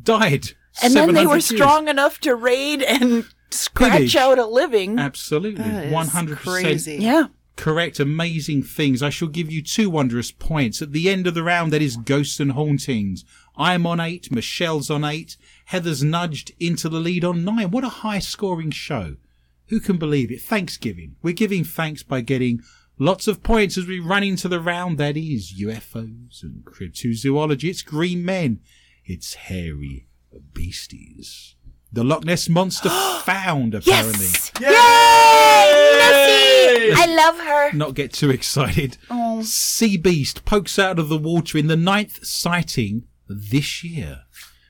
[0.00, 0.50] died.
[0.82, 1.46] And then they were years.
[1.46, 4.16] strong enough to raid and scratch Pillage.
[4.16, 4.98] out a living.
[4.98, 5.64] Absolutely.
[5.64, 6.96] 100% crazy.
[6.96, 7.26] Yeah.
[7.56, 7.98] correct.
[8.00, 9.02] Amazing things.
[9.02, 10.82] I shall give you two wondrous points.
[10.82, 13.24] At the end of the round, that is ghosts and hauntings.
[13.56, 14.30] I'm on eight.
[14.30, 15.36] Michelle's on eight.
[15.66, 17.70] Heather's nudged into the lead on nine.
[17.70, 19.16] What a high scoring show.
[19.68, 20.42] Who can believe it?
[20.42, 21.16] Thanksgiving.
[21.22, 22.60] We're giving thanks by getting
[22.98, 27.70] lots of points as we run into the round that is UFOs and cryptozoology.
[27.70, 28.60] It's green men.
[29.04, 30.06] It's hairy
[30.52, 31.55] beasties.
[31.96, 32.90] The Loch Ness monster
[33.24, 34.26] found, apparently.
[34.26, 34.52] Yes.
[34.60, 35.98] Yay!
[35.98, 36.92] Nessie!
[36.94, 37.72] I love her.
[37.72, 38.98] not get too excited.
[39.10, 39.40] Oh.
[39.42, 44.24] Sea beast pokes out of the water in the ninth sighting this year.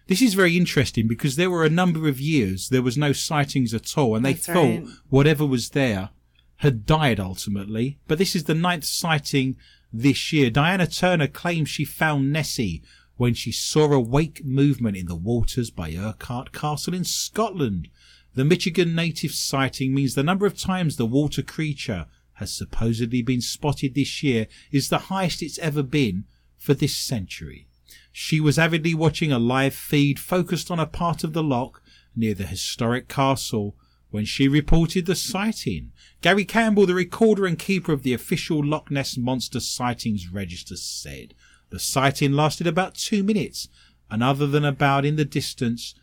[0.07, 3.75] This is very interesting because there were a number of years there was no sightings
[3.75, 4.55] at all, and they That's thought
[4.85, 4.87] right.
[5.09, 6.11] whatever was there
[6.59, 7.99] had died ultimately.
[8.07, 9.57] But this is the ninth sighting
[9.93, 10.49] this year.
[10.49, 12.85] Diana Turner claims she found Nessie
[13.17, 17.89] when she saw a wake movement in the waters by Urquhart Castle in Scotland.
[18.35, 23.41] The Michigan native sighting means the number of times the water creature has supposedly been
[23.41, 26.25] spotted this year is the highest it's ever been
[26.59, 27.67] for this century.
[28.13, 31.83] She was avidly watching a live feed focused on a part of the loch
[32.15, 33.77] near the historic castle
[34.11, 35.93] when she reported the sighting.
[36.21, 41.35] Gary Campbell, the recorder and keeper of the official Loch Ness Monster Sightings Register, said
[41.77, 43.69] the sighting lasted about two minutes,
[44.11, 45.95] and other than about in the distance,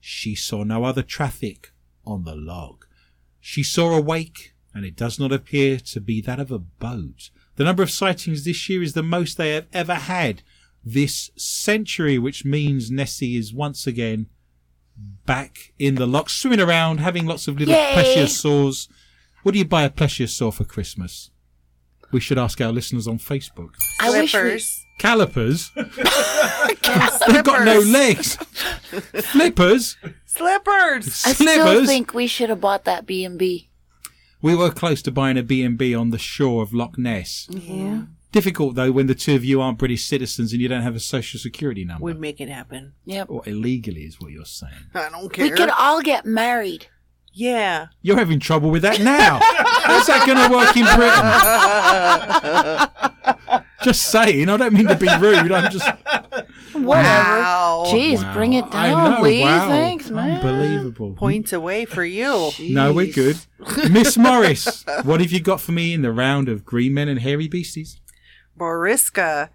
[0.00, 1.70] she saw no other traffic
[2.04, 2.84] on the log.
[3.38, 7.30] She saw a wake, and it does not appear to be that of a boat.
[7.54, 10.42] The number of sightings this year is the most they have ever had
[10.84, 14.26] this century, which means Nessie is once again
[15.26, 17.92] back in the loch, swimming around, having lots of little Yay!
[17.94, 18.88] plesiosaurs.
[19.44, 21.30] What do you buy a plesiosaur for Christmas?
[22.10, 23.74] We should ask our listeners on Facebook.
[24.00, 24.34] I wish
[25.02, 25.70] we, Flippers.
[26.82, 27.18] Calipers?
[27.26, 28.36] They've got no legs.
[28.36, 29.96] Flippers?
[30.26, 31.22] Slippers.
[31.26, 31.86] I still Slivers?
[31.88, 33.68] think we should have bought that B and B.
[34.42, 37.46] We were close to buying a B&B on the shore of Loch Ness.
[37.50, 37.60] Yeah.
[37.60, 38.00] Mm-hmm.
[38.32, 41.00] Difficult though when the two of you aren't British citizens and you don't have a
[41.00, 42.04] social security number.
[42.04, 42.92] We'd make it happen.
[43.04, 43.26] Yep.
[43.28, 44.72] or illegally is what you're saying.
[44.94, 45.44] I don't care.
[45.46, 46.86] We could all get married.
[47.34, 47.88] yeah.
[48.02, 49.40] You're having trouble with that now.
[49.42, 50.84] How's that going to work in
[53.50, 53.64] Britain?
[53.82, 54.48] just saying.
[54.48, 55.50] I don't mean to be rude.
[55.52, 55.86] I'm just.
[56.72, 56.86] Whatever.
[56.86, 57.84] Wow.
[57.88, 58.34] Jeez, Wow.
[58.34, 59.42] bring it I down, know, please.
[59.44, 59.68] wow.
[59.68, 60.40] Thanks, man.
[60.40, 61.12] Unbelievable.
[61.14, 62.50] Points away for you.
[62.60, 63.36] No, we're good.
[63.90, 67.20] Miss Morris, what have you got for me in the round of green men and
[67.20, 68.00] hairy beasties?
[68.58, 69.48] Boriska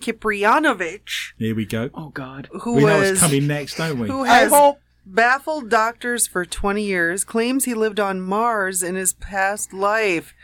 [0.00, 1.90] Kiprianovich, Here we go.
[1.94, 2.48] Oh God.
[2.62, 4.08] who we know what's coming next, don't we?
[4.08, 4.78] who I has hope.
[5.06, 10.34] baffled doctors for 20 years, claims he lived on Mars in his past life.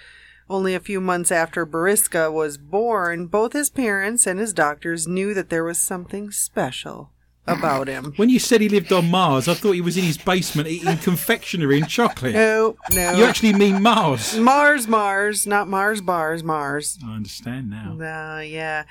[0.50, 5.34] Only a few months after Bariska was born, both his parents and his doctors knew
[5.34, 7.10] that there was something special
[7.46, 8.12] about him.
[8.16, 10.96] When you said he lived on Mars, I thought he was in his basement eating
[11.02, 12.34] confectionery and chocolate.
[12.34, 13.12] No, no.
[13.12, 14.36] You actually mean Mars.
[14.36, 16.98] Mars, Mars, not Mars bars, Mars.
[17.04, 18.38] I understand now.
[18.38, 18.84] Uh, yeah.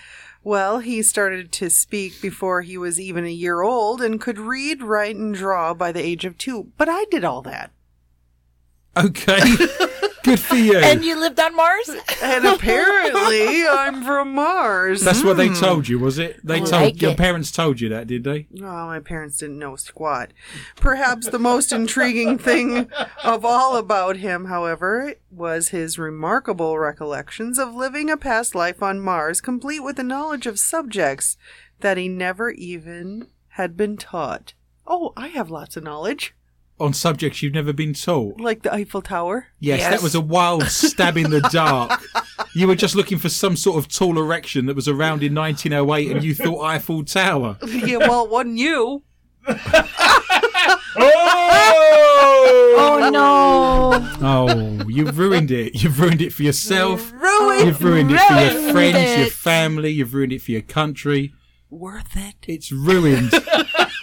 [0.44, 4.82] Well, he started to speak before he was even a year old and could read,
[4.82, 6.72] write, and draw by the age of two.
[6.78, 7.72] But I did all that.
[8.96, 9.40] Okay.
[10.28, 10.78] Good for you.
[10.78, 11.90] And you lived on Mars?
[12.22, 15.02] And apparently, I'm from Mars.
[15.02, 15.54] That's what they hmm.
[15.54, 16.46] told you, was it?
[16.46, 17.18] They I told like your it.
[17.18, 18.48] parents told you that, did they?
[18.58, 20.34] Oh, my parents didn't know squat.
[20.76, 22.90] Perhaps the most intriguing thing
[23.24, 29.00] of all about him, however, was his remarkable recollections of living a past life on
[29.00, 31.38] Mars, complete with a knowledge of subjects
[31.80, 34.56] that he never even had been taught.
[34.86, 36.36] Oh, I have lots of knowledge,
[36.80, 38.40] On subjects you've never been taught.
[38.40, 39.48] like the Eiffel Tower.
[39.60, 39.90] Yes, Yes.
[39.92, 42.02] that was a wild stab in the dark.
[42.54, 46.12] You were just looking for some sort of tall erection that was around in 1908
[46.12, 47.58] and you thought Eiffel Tower.
[47.68, 49.04] Yeah, well, it wasn't you.
[51.00, 54.18] Oh oh no.
[54.28, 55.82] Oh, you've ruined it.
[55.84, 57.12] You've ruined it for yourself.
[57.14, 57.68] Ruined.
[57.68, 59.90] You've ruined it for your Ruined friends, your family.
[59.92, 61.34] You've ruined it for your country.
[61.70, 62.36] Worth it.
[62.48, 63.32] It's ruined.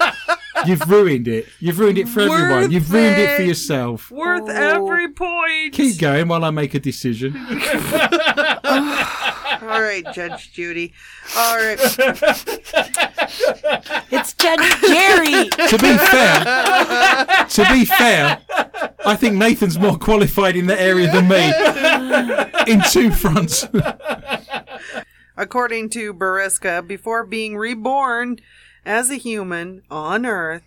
[0.68, 1.46] You've ruined it.
[1.60, 2.70] You've ruined it for everyone.
[2.70, 4.10] You've ruined it for yourself.
[4.10, 4.48] Worth Oh.
[4.48, 5.72] every point.
[5.74, 7.34] Keep going while I make a decision.
[9.56, 10.92] Oh, all right, Judge Judy.
[11.36, 11.78] All right.
[14.10, 15.48] It's Judge Jerry.
[15.48, 18.40] to be fair, to be fair,
[19.06, 22.72] I think Nathan's more qualified in that area than me.
[22.72, 23.66] In two fronts.
[25.36, 28.38] According to Bariska, before being reborn
[28.84, 30.62] as a human on Earth,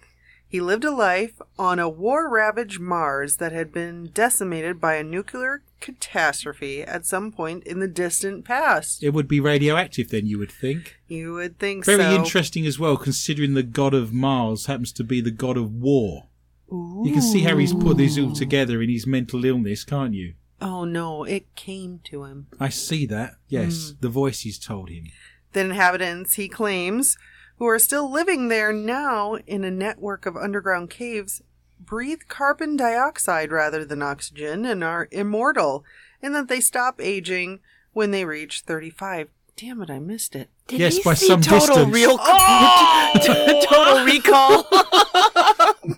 [0.49, 5.03] he lived a life on a war ravaged Mars that had been decimated by a
[5.03, 9.03] nuclear catastrophe at some point in the distant past.
[9.03, 10.97] It would be radioactive then, you would think.
[11.07, 11.97] You would think so.
[11.97, 12.15] Very so.
[12.15, 16.27] interesting as well, considering the god of Mars happens to be the god of war.
[16.71, 17.03] Ooh.
[17.05, 20.33] You can see how he's put these all together in his mental illness, can't you?
[20.61, 22.47] Oh no, it came to him.
[22.59, 23.35] I see that.
[23.47, 23.97] Yes, hmm.
[23.99, 25.05] the voices told him.
[25.53, 27.17] The inhabitants, he claims,
[27.57, 31.41] who are still living there now in a network of underground caves,
[31.79, 35.83] breathe carbon dioxide rather than oxygen and are immortal,
[36.21, 37.59] and that they stop aging
[37.93, 39.29] when they reach 35.
[39.55, 40.49] Damn it, I missed it.
[40.67, 41.93] Did Yes, by see some total distance.
[41.93, 43.65] real oh!
[43.69, 44.67] total recall?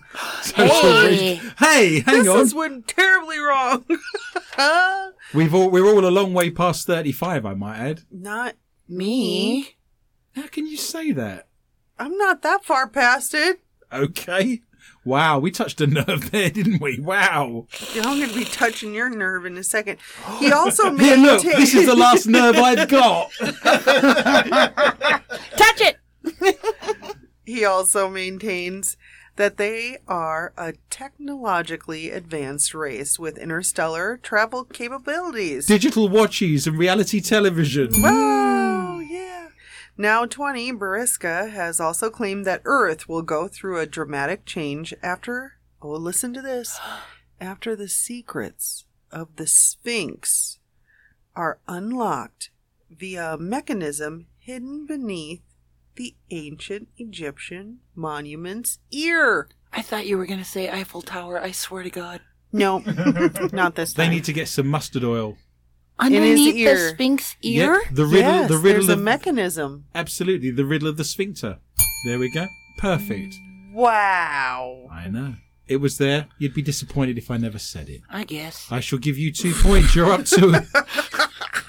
[0.54, 1.40] Hey.
[1.58, 2.38] Hey, hang this on.
[2.38, 3.84] This went terribly wrong.
[5.34, 8.00] We've all, we're all a long way past 35, I might add.
[8.10, 8.54] not,
[8.88, 9.76] Me?
[10.34, 11.46] How can you say that?
[12.00, 13.60] I'm not that far past it.
[13.92, 14.62] Okay.
[15.04, 16.98] Wow, we touched a nerve there, didn't we?
[16.98, 17.66] Wow.
[17.94, 19.98] I'm going to be touching your nerve in a second.
[20.38, 23.30] He also Yeah, look, this is the last nerve I've got.
[25.56, 25.98] Touch it.
[27.44, 28.96] He also maintains
[29.36, 35.66] that they are a technologically advanced race with interstellar travel capabilities.
[35.66, 37.90] Digital watches and reality television.
[38.02, 39.39] Wow, yeah.
[40.00, 45.58] Now 20, Bariska has also claimed that Earth will go through a dramatic change after,
[45.82, 46.80] oh, listen to this,
[47.40, 50.58] after the secrets of the Sphinx
[51.36, 52.48] are unlocked
[52.90, 55.42] via a mechanism hidden beneath
[55.96, 59.50] the ancient Egyptian monument's ear.
[59.70, 61.38] I thought you were going to say Eiffel Tower.
[61.38, 62.22] I swear to God.
[62.50, 62.78] No,
[63.52, 64.12] not this They time.
[64.14, 65.36] need to get some mustard oil.
[66.00, 66.88] Underneath the ear.
[66.90, 67.74] Sphinx ear?
[67.74, 69.84] Yep, the riddle, yes, the riddle there's a mechanism.
[69.94, 71.58] absolutely the riddle of the sphincter.
[72.04, 72.46] There we go.
[72.78, 73.34] Perfect.
[73.72, 74.88] Wow.
[74.90, 75.34] I know.
[75.68, 76.26] It was there.
[76.38, 78.00] You'd be disappointed if I never said it.
[78.10, 78.66] I guess.
[78.72, 79.94] I shall give you two points.
[79.94, 80.66] You're up to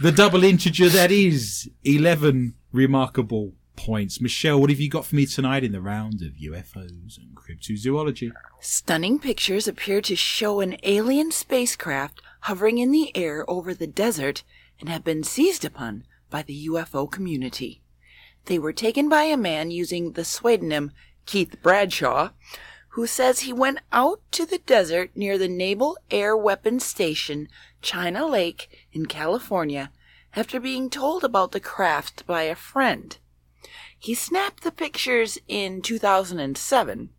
[0.01, 4.19] the double integer that is 11 remarkable points.
[4.19, 8.31] Michelle, what have you got for me tonight in the round of UFOs and cryptozoology?
[8.59, 14.43] Stunning pictures appear to show an alien spacecraft hovering in the air over the desert
[14.79, 17.81] and have been seized upon by the UFO community.
[18.45, 20.91] They were taken by a man using the pseudonym
[21.25, 22.31] Keith Bradshaw,
[22.89, 27.47] who says he went out to the desert near the Naval Air Weapons Station,
[27.81, 29.91] China Lake, in California,
[30.35, 33.17] after being told about the craft by a friend.
[33.97, 37.09] He snapped the pictures in 2007,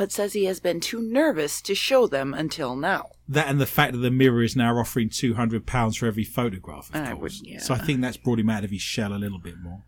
[0.00, 3.10] but says he has been too nervous to show them until now.
[3.28, 6.96] That and the fact that the Mirror is now offering £200 for every photograph, of
[7.02, 7.20] I course.
[7.20, 7.58] would- yeah.
[7.58, 9.82] So I think that's brought him out of his shell a little bit more.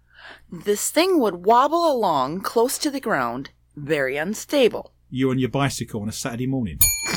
[0.52, 4.92] This thing would wobble along close to the ground, very unstable.
[5.08, 6.78] You on your bicycle on a Saturday morning.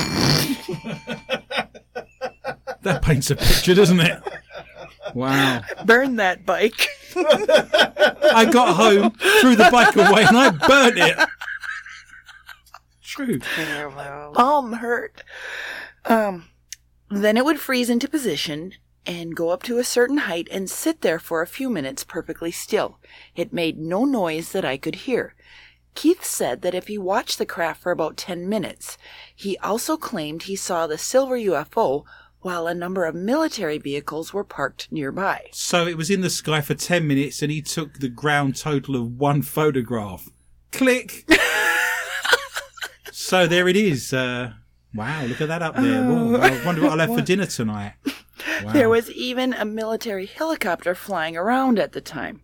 [2.80, 4.22] that paints a picture, doesn't it?
[5.14, 5.60] Wow.
[5.84, 6.88] Burn that bike.
[7.16, 9.10] I got home,
[9.42, 11.28] threw the bike away, and I burnt it.
[13.40, 13.40] True.
[14.34, 15.22] Palm hurt.
[16.04, 16.48] Um,
[17.10, 18.74] then it would freeze into position
[19.06, 22.50] and go up to a certain height and sit there for a few minutes perfectly
[22.50, 22.98] still.
[23.34, 25.34] It made no noise that I could hear.
[25.94, 28.98] Keith said that if he watched the craft for about 10 minutes,
[29.34, 32.04] he also claimed he saw the silver UFO
[32.40, 35.46] while a number of military vehicles were parked nearby.
[35.52, 38.94] So it was in the sky for 10 minutes, and he took the ground total
[38.96, 40.28] of one photograph.
[40.70, 41.24] Click.
[43.16, 44.12] so there it is.
[44.12, 44.52] Uh,
[44.94, 46.04] wow, look at that up there.
[46.04, 47.94] Whoa, I wonder what I'll have for dinner tonight.
[48.62, 48.72] Wow.
[48.72, 52.42] There was even a military helicopter flying around at the time.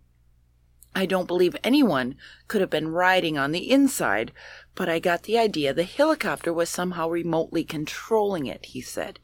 [0.94, 2.16] I don't believe anyone
[2.48, 4.32] could have been riding on the inside,
[4.74, 9.20] but I got the idea the helicopter was somehow remotely controlling it, he said.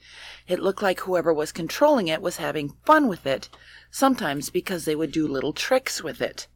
[0.47, 3.51] It looked like whoever was controlling it was having fun with it,
[3.91, 6.49] sometimes because they would do little tricks with it.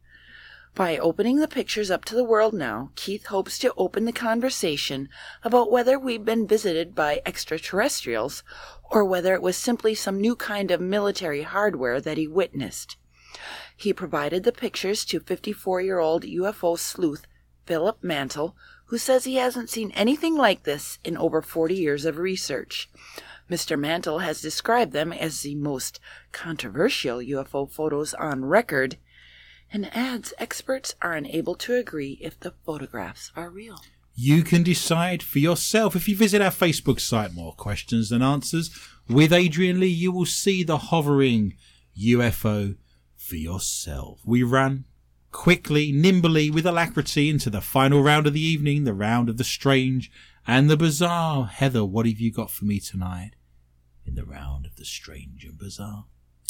[0.75, 5.07] By opening the pictures up to the world now, Keith hopes to open the conversation
[5.43, 8.41] about whether we've been visited by extraterrestrials
[8.89, 12.97] or whether it was simply some new kind of military hardware that he witnessed.
[13.77, 17.27] He provided the pictures to 54 year old UFO sleuth
[17.67, 18.55] Philip Mantle,
[18.85, 22.89] who says he hasn't seen anything like this in over 40 years of research.
[23.47, 23.77] Mr.
[23.77, 25.99] Mantle has described them as the most
[26.31, 28.97] controversial UFO photos on record
[29.73, 33.81] and adds experts are unable to agree if the photographs are real.
[34.15, 35.95] You can decide for yourself.
[35.95, 38.69] If you visit our Facebook site, More Questions Than Answers,
[39.09, 41.57] with Adrian Lee, you will see the hovering
[41.99, 42.77] UFO
[43.15, 44.21] for yourself.
[44.23, 44.85] We run
[45.31, 49.43] quickly, nimbly, with alacrity into the final round of the evening, the round of the
[49.43, 50.11] strange
[50.45, 51.47] and the bizarre.
[51.47, 53.31] Heather, what have you got for me tonight
[54.05, 56.05] in the round of the strange and bizarre?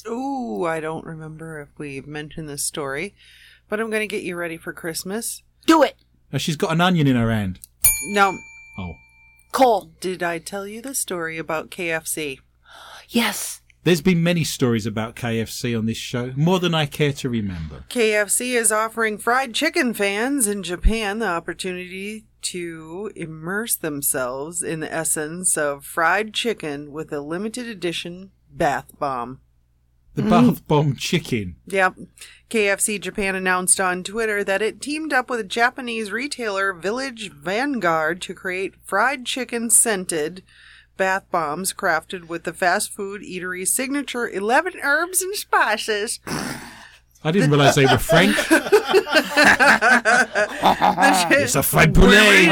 [0.08, 3.16] Ooh, I don't remember if we've mentioned this story,
[3.70, 5.44] but I'm going to get you ready for Christmas.
[5.66, 5.96] Do it!
[6.34, 7.60] Oh, she's got an onion in her hand.
[8.10, 8.34] Now,
[8.78, 8.94] Oh,
[9.52, 9.92] Cole.
[10.02, 12.40] did I tell you the story about KFC?
[13.10, 13.62] Yes.
[13.84, 17.84] there's been many stories about KFC on this show, more than I care to remember.
[17.90, 24.92] KFC is offering fried chicken fans in Japan the opportunity to immerse themselves in the
[24.94, 29.40] essence of fried chicken with a limited edition bath bomb.
[30.16, 30.30] The mm-hmm.
[30.50, 31.56] bath bomb chicken.
[31.68, 31.96] Yep.
[32.50, 38.36] KFC Japan announced on Twitter that it teamed up with Japanese retailer Village Vanguard to
[38.36, 40.44] create fried chicken scented
[40.96, 46.20] bath bombs crafted with the fast food eatery's signature 11 herbs and spices.
[47.26, 48.36] I didn't realise they were French.
[51.32, 52.50] it's a poulet.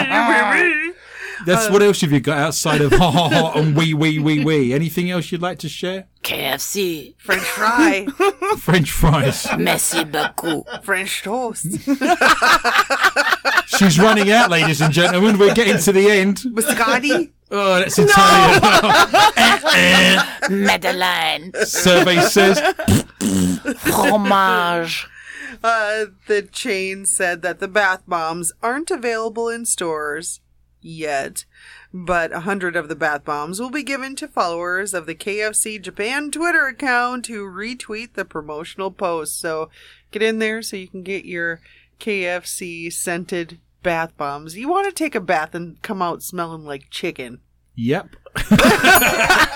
[1.46, 4.44] That's what else have you got outside of ha ha ha and wee wee wee
[4.44, 4.74] wee?
[4.74, 6.08] Anything else you'd like to share?
[6.24, 7.16] KFC.
[7.18, 8.06] French fry,
[8.58, 9.48] French fries.
[9.58, 10.68] Merci beaucoup.
[10.84, 11.66] French toast,
[13.78, 15.38] She's running out, ladies and gentlemen.
[15.39, 16.38] We're getting to the end.
[16.38, 17.32] biscotti.
[17.54, 18.62] Oh, that's Italian.
[20.50, 20.50] No!
[20.66, 21.52] Madeleine.
[21.66, 22.60] Survey says
[23.80, 25.08] Fromage.
[25.64, 30.39] Uh, the chain said that the bath bombs aren't available in stores
[30.82, 31.45] yet,
[31.93, 35.82] but a hundred of the bath bombs will be given to followers of the KFC
[35.82, 39.39] Japan Twitter account who retweet the promotional post.
[39.39, 39.69] So
[40.11, 41.61] get in there so you can get your
[41.99, 44.55] KFC scented bath bombs.
[44.55, 47.39] You want to take a bath and come out smelling like chicken.
[47.75, 48.15] Yep.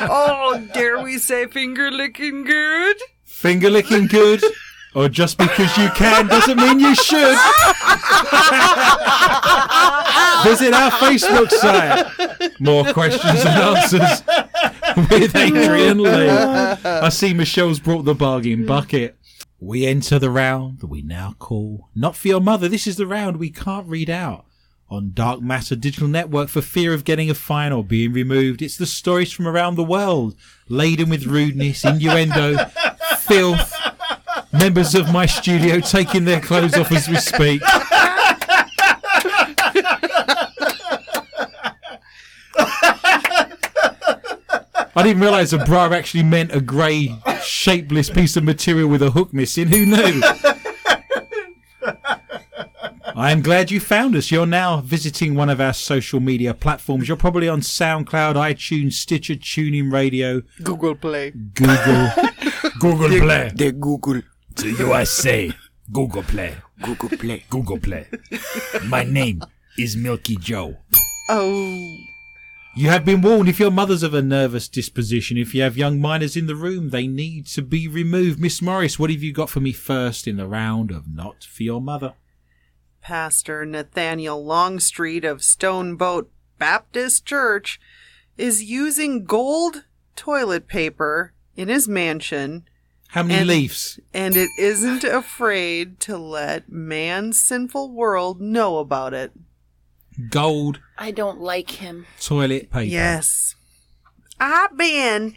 [0.07, 2.97] Oh, dare we say finger licking good?
[3.23, 4.43] Finger licking good.
[4.95, 7.37] Or just because you can doesn't mean you should.
[10.43, 12.05] Visit our Facebook site.
[12.61, 14.23] More questions and answers.
[15.09, 16.29] with Adrian Lee.
[16.29, 19.17] I see Michelle's brought the bargain bucket.
[19.59, 22.69] We enter the round that we now call Not For Your Mother.
[22.69, 24.45] This is the round we can't read out
[24.89, 28.61] on Dark Matter Digital Network for fear of getting a fine or being removed.
[28.61, 30.35] It's the stories from around the world,
[30.69, 32.57] laden with rudeness, innuendo,
[33.17, 33.73] filth.
[34.59, 37.61] Members of my studio taking their clothes off as we speak.
[44.97, 49.11] I didn't realise a bra actually meant a grey, shapeless piece of material with a
[49.11, 49.67] hook missing.
[49.67, 50.21] Who knew?
[53.17, 54.29] I am glad you found us.
[54.29, 57.07] You're now visiting one of our social media platforms.
[57.07, 61.31] You're probably on SoundCloud, iTunes, Stitcher, TuneIn Radio, Google Play.
[61.31, 62.09] Google,
[62.79, 63.51] Google Play.
[63.55, 64.21] The Google.
[64.57, 65.51] To USA.
[65.91, 67.45] Google Play, Google Play.
[67.49, 68.07] Google Play.
[68.85, 69.41] My name
[69.77, 70.77] is Milky Joe.
[71.29, 71.95] Oh,
[72.75, 75.99] You have been warned if your mother's of a nervous disposition, if you have young
[75.99, 78.39] minors in the room, they need to be removed.
[78.39, 81.63] Miss Morris, what have you got for me first in the round of Not For
[81.63, 82.13] Your Mother?
[83.01, 87.79] Pastor Nathaniel Longstreet of Stoneboat Baptist Church
[88.37, 89.83] is using gold
[90.15, 92.65] toilet paper in his mansion
[93.15, 93.97] How many And- leaves?
[94.13, 99.31] and it isn't afraid to let man's sinful world know about it.
[100.29, 102.05] Gold I don't like him.
[102.21, 102.83] toilet paper.
[102.83, 103.55] Yes.
[104.39, 105.35] I've been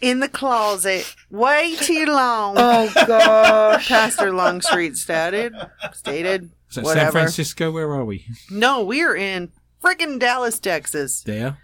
[0.00, 2.56] in the closet way too long.
[2.58, 3.86] Oh gosh.
[3.88, 5.54] Pastor Longstreet stated.
[5.92, 6.50] Stated.
[6.70, 7.12] Is that San.
[7.12, 7.70] Francisco?
[7.70, 8.26] Where are we?
[8.50, 9.52] No, we're in
[9.82, 11.22] friggin' Dallas, Texas.
[11.22, 11.58] There.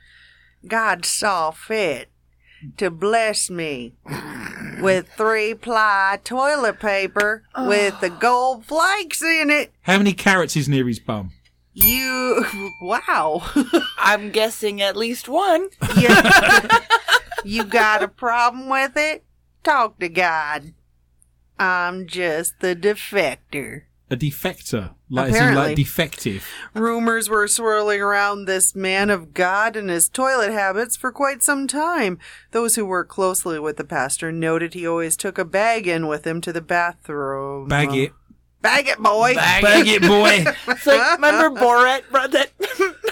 [0.67, 2.11] God saw fit
[2.77, 3.95] to bless me
[4.81, 8.19] with three ply toilet paper with the oh.
[8.21, 9.73] gold flakes in it.
[9.83, 11.33] How many carats is near his bum?
[11.75, 12.45] You,
[12.83, 13.43] wow.
[13.99, 15.69] I'm guessing at least one.
[15.97, 16.09] you,
[17.45, 19.25] you got a problem with it?
[19.63, 20.75] Talk to God.
[21.59, 23.83] I'm just the defector.
[24.11, 24.95] A defector.
[25.11, 25.65] Like, as in, Apparently.
[25.69, 26.47] like defective.
[26.75, 31.67] Rumors were swirling around this man of God and his toilet habits for quite some
[31.67, 32.19] time.
[32.53, 36.27] Those who worked closely with the pastor noted he always took a bag in with
[36.27, 37.69] him to the bathroom.
[37.69, 38.13] Bag it.
[38.63, 39.35] Bag it, boy.
[39.35, 40.45] Bag it, boy.
[40.69, 42.51] It's like, remember Borat brought that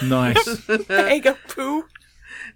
[0.03, 0.66] nice.
[0.86, 1.84] bag of poo?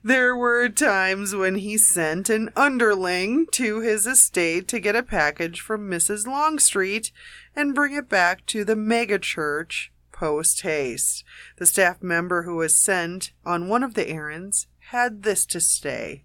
[0.03, 5.61] There were times when he sent an underling to his estate to get a package
[5.61, 6.27] from Mrs.
[6.27, 7.13] Longstreet
[7.55, 11.25] and bring it back to the megachurch post haste.
[11.57, 16.25] The staff member who was sent on one of the errands had this to say.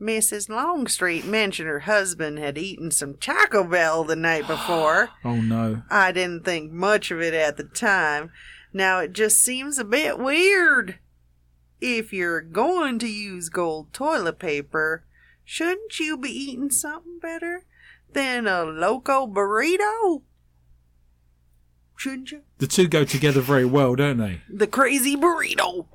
[0.00, 0.48] Mrs.
[0.48, 5.10] Longstreet mentioned her husband had eaten some Taco Bell the night before.
[5.24, 5.82] Oh no.
[5.90, 8.30] I didn't think much of it at the time.
[8.72, 10.98] Now it just seems a bit weird.
[11.80, 15.04] If you're going to use gold toilet paper,
[15.44, 17.64] shouldn't you be eating something better
[18.14, 20.22] than a loco burrito?
[21.96, 22.42] Shouldn't you?
[22.58, 24.40] The two go together very well, don't they?
[24.48, 25.86] The crazy burrito.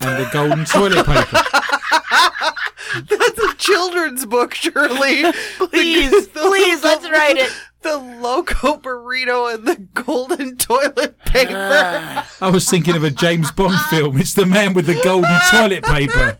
[0.00, 1.42] And the golden toilet paper.
[3.08, 5.22] That's a children's book, surely.
[5.58, 7.50] Please, please, let's write it.
[7.82, 11.52] The loco burrito and the golden toilet paper.
[11.54, 14.18] Ah, I was thinking of a James Bond film.
[14.18, 16.38] It's the man with the golden toilet paper.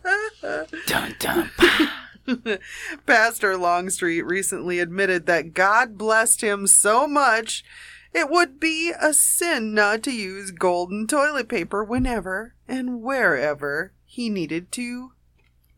[0.86, 1.50] dun, dun.
[3.06, 7.64] Pastor Longstreet recently admitted that God blessed him so much
[8.12, 14.28] it would be a sin not to use golden toilet paper whenever and wherever he
[14.28, 15.12] needed to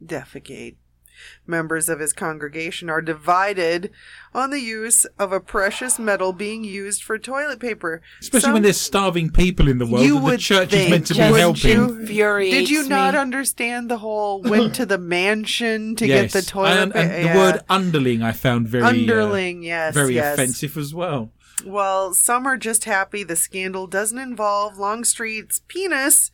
[0.03, 0.77] defecate.
[1.47, 3.91] Members of his congregation are divided
[4.35, 8.01] on the use of a precious metal being used for toilet paper.
[8.21, 10.91] Especially Some- when there's starving people in the world You that the would church is
[10.91, 11.71] meant to be Just helping.
[12.01, 13.21] infuriates Did you not me.
[13.21, 16.33] understand the whole went to the mansion to yes.
[16.33, 17.33] get the toilet and, and paper?
[17.33, 20.35] the word underling I found very uh, underling, yes, very yes.
[20.35, 21.33] offensive as well.
[21.65, 26.31] Well, some are just happy the scandal doesn't involve Longstreet's penis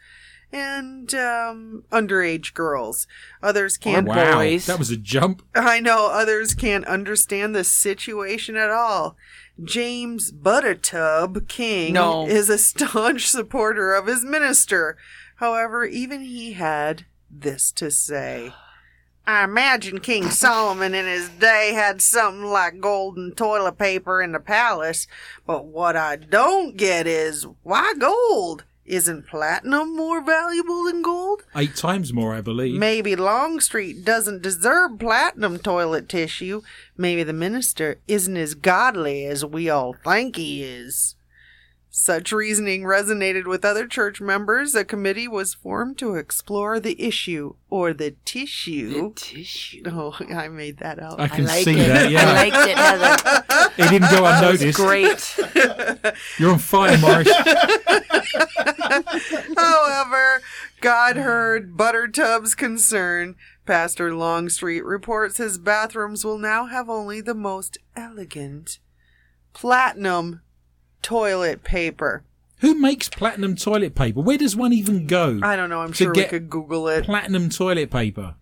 [0.53, 3.07] and um, underage girls.
[3.42, 4.07] Others can't.
[4.09, 4.66] Or wow, boys.
[4.66, 5.42] that was a jump.
[5.55, 9.16] I know others can't understand the situation at all.
[9.62, 12.26] James Buttertub King No.
[12.26, 14.96] is a staunch supporter of his minister.
[15.36, 18.53] However, even he had this to say.
[19.26, 24.40] I imagine King Solomon in his day had something like golden toilet paper in the
[24.40, 25.07] palace,
[25.46, 28.64] but what I don't get is why gold?
[28.89, 31.43] Isn't platinum more valuable than gold?
[31.55, 32.78] Eight times more, I believe.
[32.78, 36.62] Maybe Longstreet doesn't deserve platinum toilet tissue.
[36.97, 41.16] Maybe the minister isn't as godly as we all think he is.
[41.91, 44.74] Such reasoning resonated with other church members.
[44.74, 49.09] A committee was formed to explore the issue or the tissue.
[49.09, 49.82] The Tissue.
[49.86, 51.18] Oh, I made that up.
[51.18, 51.89] I I can like see it.
[51.89, 52.12] that.
[52.14, 53.45] I liked it, Heather.
[53.78, 54.78] it didn't go unnoticed.
[54.78, 55.36] Great.
[56.39, 57.30] You're on fire, Morris.
[59.57, 60.43] However,
[60.80, 63.34] God heard Buttertub's concern.
[63.66, 68.78] Pastor Longstreet reports his bathrooms will now have only the most elegant
[69.53, 70.43] platinum
[71.03, 72.22] toilet paper.
[72.61, 74.20] Who makes platinum toilet paper?
[74.20, 75.38] Where does one even go?
[75.42, 75.80] I don't know.
[75.80, 77.05] I'm sure we could Google it.
[77.05, 78.34] Platinum toilet paper.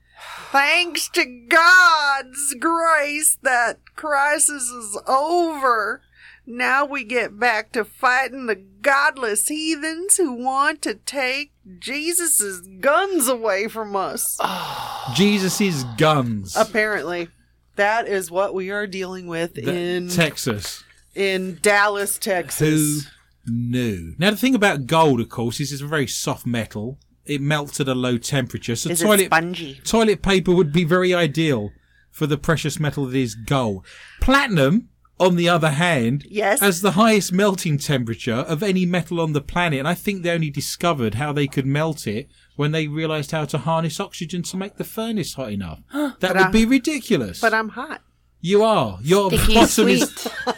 [0.53, 6.01] Thanks to God's grace, that crisis is over.
[6.47, 13.29] Now we get back to fighting the godless heathens who want to take Jesus' guns
[13.29, 14.39] away from us.
[15.15, 16.57] Jesus' guns.
[16.57, 17.29] Apparently,
[17.75, 20.85] that is what we are dealing with The- in Texas.
[21.17, 22.61] In Dallas, Texas.
[22.69, 23.13] Who Texas.
[23.47, 24.15] knew?
[24.19, 26.99] Now the thing about gold, of course, is it's a very soft metal.
[27.25, 29.81] It melts at a low temperature, so Is it toilet spongy?
[29.85, 31.71] toilet paper would be very ideal
[32.13, 33.85] for the precious metal that is gold.
[34.21, 34.89] Platinum,
[35.19, 36.61] on the other hand, Yes.
[36.61, 40.31] has the highest melting temperature of any metal on the planet, and I think they
[40.31, 44.57] only discovered how they could melt it when they realised how to harness oxygen to
[44.57, 45.81] make the furnace hot enough.
[45.93, 47.41] That But would I- be ridiculous.
[47.41, 48.03] But I'm hot.
[48.41, 48.99] you are.
[49.03, 50.33] Your Sticky bottom is sweet.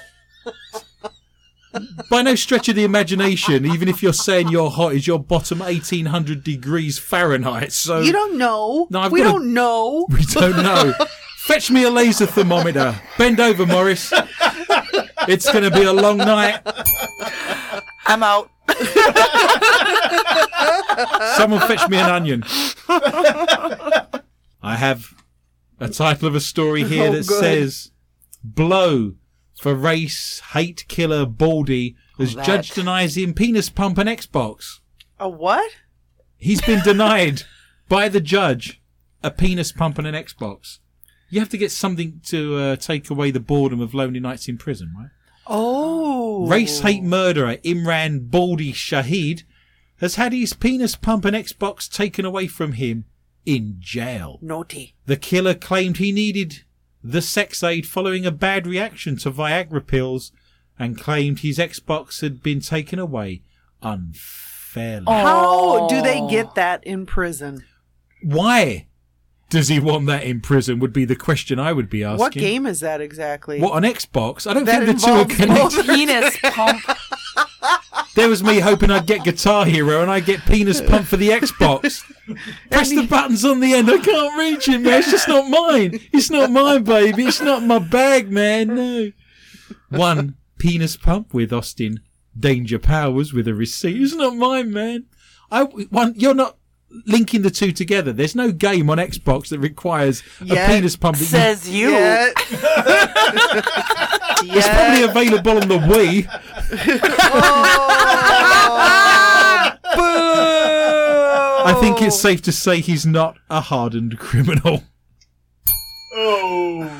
[2.11, 5.59] by no stretch of the imagination, even if you're saying you're hot, is your bottom
[5.61, 7.73] 1800 degrees Fahrenheit.
[7.73, 8.87] So You don't know.
[8.91, 10.07] No, I've we don't know.
[10.11, 10.93] we don't know.
[11.39, 13.01] Fetch me a laser thermometer.
[13.17, 14.13] Bend over, Morris.
[15.29, 16.61] It's going to be a long night.
[18.07, 18.51] I'm out.
[21.37, 22.45] Someone fetch me an onion.
[24.63, 25.15] I have
[25.81, 27.41] a title of a story here Oh, that good.
[27.41, 27.91] says
[28.43, 29.15] Blow
[29.59, 34.81] for race hate killer Baldy as judge denies him penis pump and Xbox.
[35.19, 35.71] A what?
[36.37, 37.43] He's been denied
[37.89, 38.81] by the judge
[39.23, 40.79] a penis pump and an Xbox.
[41.31, 44.57] You have to get something to uh, take away the boredom of lonely nights in
[44.57, 45.11] prison, right?
[45.47, 46.47] Oh.
[46.47, 49.43] Race hate murderer Imran Baldy Shahid
[50.01, 53.05] has had his penis pump and Xbox taken away from him
[53.45, 54.39] in jail.
[54.41, 54.95] Naughty.
[55.07, 56.65] The killer claimed he needed
[57.03, 60.33] the sex aid following a bad reaction to Viagra pills
[60.79, 63.43] and claimed his Xbox had been taken away
[63.83, 65.07] unfairly.
[65.07, 67.65] How do they get that in prison?
[68.23, 68.87] Why
[69.51, 70.79] does he want that in prison?
[70.79, 72.19] Would be the question I would be asking.
[72.19, 73.61] What game is that exactly?
[73.61, 74.49] What on Xbox?
[74.49, 75.87] I don't That think the two are involves connected.
[75.87, 76.83] Penis pump.
[78.19, 81.29] There was me hoping I'd get Guitar Hero and I'd get penis pump for the
[81.29, 82.03] Xbox.
[82.71, 83.89] Press the buttons on the end.
[83.89, 84.99] I can't reach it, man.
[84.99, 86.01] It's just not mine.
[86.13, 87.27] It's not mine, baby.
[87.27, 88.75] It's not my bag, man.
[88.75, 89.13] No.
[89.91, 92.01] One penis pump with Austin
[92.37, 94.03] Danger Powers with a receipt.
[94.03, 95.07] It's not mine, man.
[95.53, 96.15] I one.
[96.17, 96.57] You're not
[97.07, 98.13] linking the two together.
[98.13, 100.67] There's no game on Xbox that requires Yeah.
[100.71, 101.19] a penis pump.
[101.19, 101.91] That Says you.
[101.91, 102.31] Yeah.
[104.57, 106.27] it's probably available on the Wii.
[111.61, 114.85] I think it's safe to say he's not a hardened criminal.
[116.17, 116.91] Ick.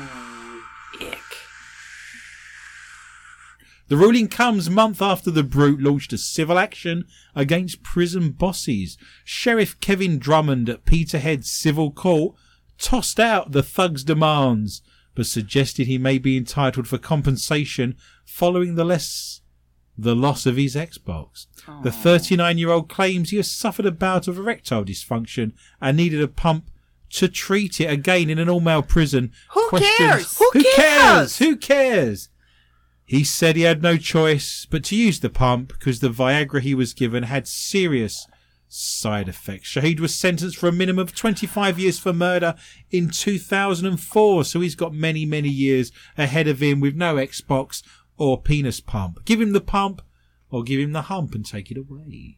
[3.89, 8.97] The ruling comes month after the Brute launched a civil action against prison bosses.
[9.23, 12.35] Sheriff Kevin Drummond at Peterhead Civil Court
[12.77, 14.83] tossed out the thug's demands,
[15.15, 19.41] but suggested he may be entitled for compensation following the less
[19.97, 21.47] the loss of his Xbox.
[21.83, 26.21] The 39 year old claims he has suffered a bout of erectile dysfunction and needed
[26.21, 26.69] a pump
[27.09, 29.31] to treat it again in an all male prison.
[29.53, 30.37] Who cares?
[30.37, 30.75] Who, Who cares?
[30.75, 31.37] cares?
[31.39, 32.29] Who cares?
[33.09, 36.75] He said he had no choice but to use the pump because the Viagra he
[36.75, 38.27] was given had serious
[38.67, 39.67] side effects.
[39.67, 42.53] Shahid was sentenced for a minimum of 25 years for murder
[42.91, 47.81] in 2004, so he's got many, many years ahead of him with no Xbox
[48.19, 49.25] or penis pump.
[49.25, 50.03] Give him the pump
[50.51, 52.37] or give him the hump and take it away.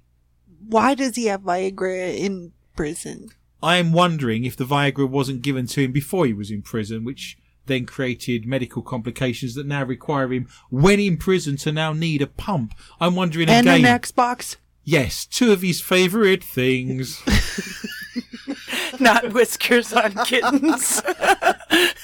[0.65, 3.27] Why does he have Viagra in prison?
[3.61, 7.03] I am wondering if the Viagra wasn't given to him before he was in prison,
[7.03, 12.21] which then created medical complications that now require him, when in prison, to now need
[12.21, 12.73] a pump.
[12.99, 13.85] I'm wondering And again.
[13.85, 14.57] an Xbox?
[14.83, 17.21] yes, two of his favourite things.
[18.99, 21.01] Not whiskers on kittens.
[21.07, 21.55] I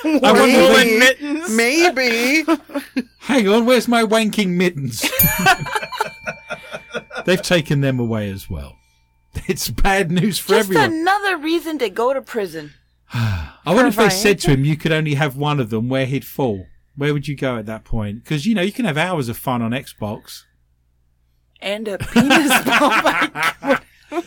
[0.04, 1.56] wonder if Woolen mittens.
[1.56, 2.44] Maybe.
[3.20, 5.02] Hang on, where's my wanking mittens?
[7.26, 8.78] They've taken them away as well.
[9.48, 10.74] It's bad news for everyone.
[10.74, 11.02] Just everyone.
[11.02, 12.74] another reason to go to prison.
[13.14, 16.06] I wonder if they said to him you could only have one of them, where
[16.06, 16.66] he'd fall.
[16.96, 18.24] Where would you go at that point?
[18.24, 20.44] Because you know you can have hours of fun on Xbox.
[21.62, 22.52] and a penis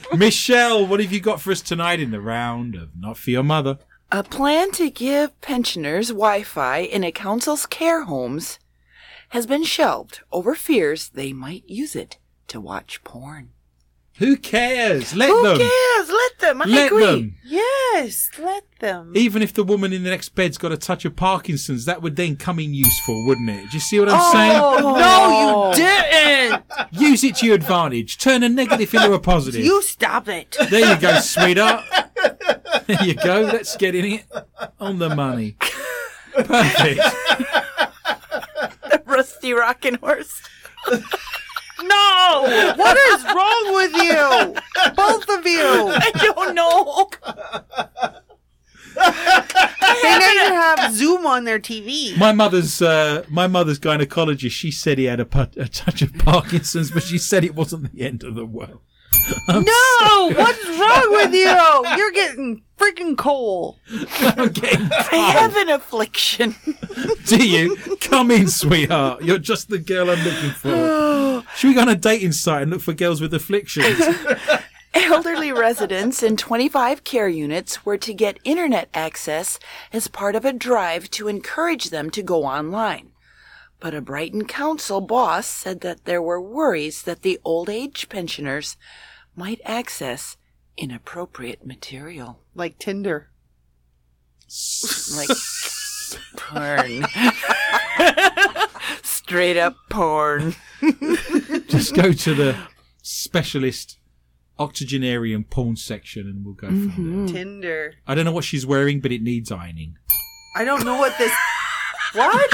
[0.16, 3.43] Michelle, what have you got for us tonight in the round of Not For Your
[3.43, 3.78] Mother?
[4.12, 8.59] A plan to give pensioners Wi Fi in a council's care homes
[9.31, 13.51] has been shelved over fears they might use it to watch porn.
[14.21, 15.17] Who cares?
[15.17, 15.57] Let Who them.
[15.57, 16.09] cares?
[16.11, 16.61] Let them.
[16.61, 17.05] I Let agree.
[17.07, 17.35] them.
[17.43, 19.13] Yes, let them.
[19.17, 22.17] Even if the woman in the next bed's got a touch of Parkinson's, that would
[22.17, 23.71] then come in useful, wouldn't it?
[23.71, 24.61] Do you see what I'm oh, saying?
[24.63, 26.65] Oh, no, you didn't.
[26.93, 28.19] Use it to your advantage.
[28.19, 29.65] Turn a negative into a positive.
[29.65, 30.55] You stop it.
[30.69, 31.87] There you go, sweetheart.
[32.87, 33.41] There you go.
[33.41, 34.25] Let's get in it
[34.79, 35.57] on the money.
[36.33, 37.01] Perfect.
[38.91, 40.43] The rusty rocking horse.
[41.82, 42.74] No!
[42.77, 44.55] What is wrong with you?
[44.94, 45.93] Both of you.
[45.94, 47.11] I don't know.
[48.94, 52.16] They need to have Zoom on their TV.
[52.19, 54.51] My mother's uh, my mother's gynecologist.
[54.52, 57.93] She said he had a, pu- a touch of Parkinson's, but she said it wasn't
[57.94, 58.81] the end of the world.
[59.49, 60.32] No!
[60.35, 61.97] What's wrong with you?
[61.97, 63.78] You're getting freaking coal.
[64.20, 66.55] I'm I have an affliction.
[67.27, 67.77] Do you?
[68.01, 69.23] Come in, sweetheart.
[69.23, 71.45] You're just the girl I'm looking for.
[71.57, 74.01] Should we go on a dating site and look for girls with afflictions?
[74.95, 79.59] Elderly residents in 25 care units were to get internet access
[79.93, 83.10] as part of a drive to encourage them to go online.
[83.81, 88.77] But a Brighton Council boss said that there were worries that the old age pensioners
[89.35, 90.36] might access
[90.77, 92.40] inappropriate material.
[92.55, 93.31] Like Tinder.
[95.16, 95.28] Like
[96.36, 97.07] porn.
[99.02, 100.55] Straight up porn.
[101.69, 102.57] Just go to the
[103.02, 103.98] specialist
[104.59, 107.27] octogenarian porn section and we'll go from mm-hmm.
[107.27, 107.35] there.
[107.35, 107.94] Tinder.
[108.07, 109.97] I don't know what she's wearing, but it needs ironing.
[110.55, 111.32] I don't know what this.
[112.12, 112.51] What?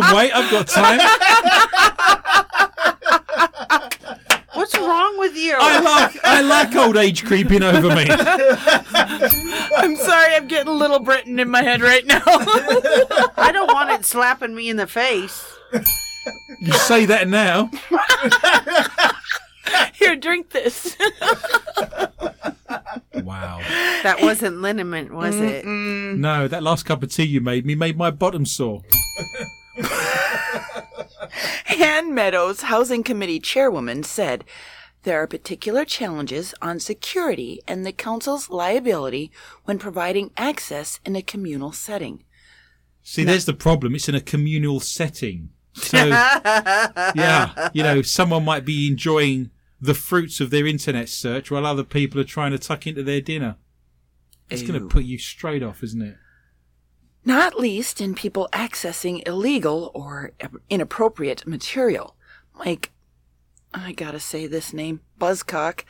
[0.00, 0.32] Can wait.
[0.32, 1.00] I've got time.
[4.54, 5.54] What's wrong with you?
[5.58, 8.06] I like I like old age creeping over me.
[9.76, 12.22] I'm sorry, I'm getting Little Britain in my head right now.
[12.24, 15.44] I don't want it slapping me in the face.
[16.60, 17.70] You say that now.
[19.94, 20.96] Here, drink this.
[23.14, 23.60] Wow.
[24.02, 25.64] That wasn't liniment, was it?
[25.66, 28.82] No, that last cup of tea you made me made my bottom sore.
[31.78, 34.44] Ann Meadows, Housing Committee Chairwoman, said
[35.02, 39.30] there are particular challenges on security and the Council's liability
[39.64, 42.24] when providing access in a communal setting.
[43.02, 43.94] See, there's the problem.
[43.94, 45.50] It's in a communal setting.
[45.74, 49.50] So, yeah, you know, someone might be enjoying
[49.80, 53.20] the fruits of their internet search while other people are trying to tuck into their
[53.20, 53.56] dinner.
[54.50, 56.16] It's going to put you straight off, isn't it?
[57.26, 60.30] Not least in people accessing illegal or
[60.70, 62.14] inappropriate material.
[62.54, 62.92] Like,
[63.74, 65.82] I gotta say this name, Buzzcock,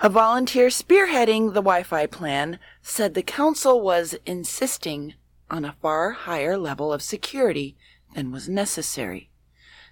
[0.00, 5.14] a volunteer spearheading the Wi Fi plan, said the council was insisting
[5.50, 7.76] on a far higher level of security
[8.14, 9.30] than was necessary.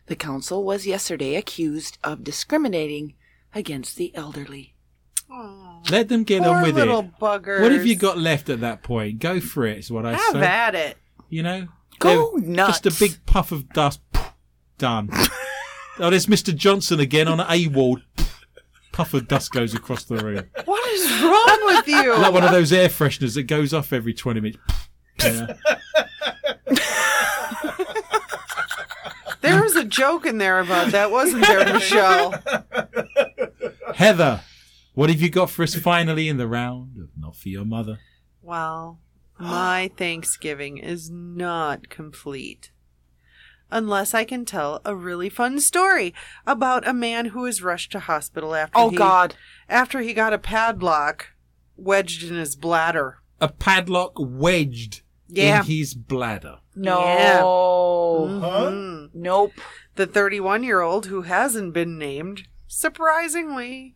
[0.07, 3.15] The council was yesterday accused of discriminating
[3.53, 4.72] against the elderly.
[5.91, 7.19] Let them get Poor on with little it.
[7.21, 7.61] buggers.
[7.61, 9.19] What have you got left at that point?
[9.19, 10.41] Go for it, is what I Have say.
[10.43, 10.97] at it.
[11.29, 11.69] You know?
[11.99, 12.81] Go They're nuts.
[12.81, 14.01] Just a big puff of dust.
[14.79, 15.09] Done.
[15.99, 16.55] oh, there's Mr.
[16.55, 17.99] Johnson again on A wall.
[18.93, 20.45] Puff of dust goes across the room.
[20.67, 22.13] What is wrong with you?
[22.19, 24.59] Like one of those air fresheners that goes off every 20 minutes.
[25.25, 25.55] Yeah.
[29.41, 32.35] There was a joke in there about that, wasn't there, Michelle?
[33.95, 34.41] Heather,
[34.95, 37.99] what have you got for us finally in the round of Not For Your Mother?
[38.43, 38.99] Well,
[39.39, 42.71] my Thanksgiving is not complete
[43.71, 46.13] unless I can tell a really fun story
[46.47, 49.35] about a man who was rushed to hospital after Oh, he, God.
[49.69, 51.29] after he got a padlock
[51.77, 53.19] wedged in his bladder.
[53.41, 55.61] A padlock wedged Yeah.
[55.61, 56.59] in his bladder.
[56.77, 58.29] No.
[58.31, 59.11] Mhm.
[59.15, 59.53] Nope.
[59.95, 63.95] The 31 year old, who hasn't been named, surprisingly,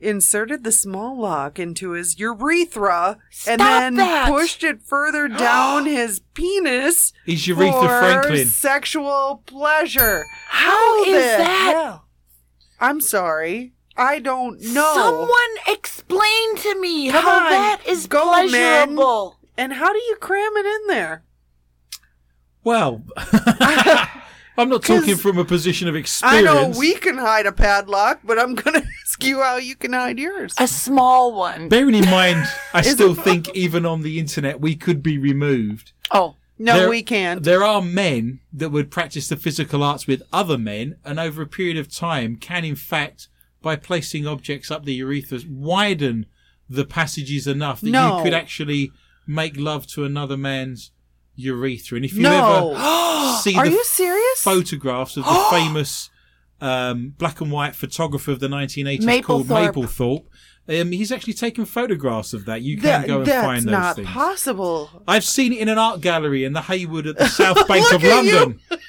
[0.00, 4.28] inserted the small lock into his urethra and then that!
[4.28, 8.46] pushed it further down his penis Is Aretha for Franklin.
[8.46, 10.24] sexual pleasure.
[10.48, 11.72] How the that?
[11.74, 12.08] hell?
[12.80, 13.74] I'm sorry.
[13.96, 14.92] I don't know.
[14.94, 15.28] Someone
[15.68, 18.48] explain to me how on, that is go, man.
[18.88, 19.36] pleasurable.
[19.58, 21.24] And how do you cram it in there?
[22.64, 23.02] Well,
[24.60, 26.48] I'm not talking from a position of experience.
[26.48, 29.74] I know we can hide a padlock, but I'm going to ask you how you
[29.76, 30.54] can hide yours.
[30.58, 31.68] A small one.
[31.68, 35.92] Bearing in mind, I still think even on the internet we could be removed.
[36.10, 37.42] Oh, No, There- we can't.
[37.42, 41.46] There are men that would practice the physical arts with other men, and over a
[41.46, 43.28] period of time, can in fact,
[43.62, 46.26] by placing objects up the urethra, widen
[46.68, 48.18] the passages enough that No.
[48.18, 48.92] you could actually
[49.26, 50.90] make love to another man's
[51.36, 51.96] urethra.
[51.96, 52.72] And if you No.
[52.74, 54.42] ever see Are the you serious?
[54.42, 56.10] photographs of the famous
[56.60, 60.24] um, black and white photographer of the 1980s called Mapplethorpe.
[60.68, 62.60] Mapplethorpe, um, he's actually taken photographs of that.
[62.62, 64.08] You can That- go and that's find those not things.
[64.08, 65.02] possible.
[65.08, 67.94] I've seen it in an art gallery in the Hayward at the South Bank Look
[67.94, 68.34] of at you.
[68.34, 68.60] London.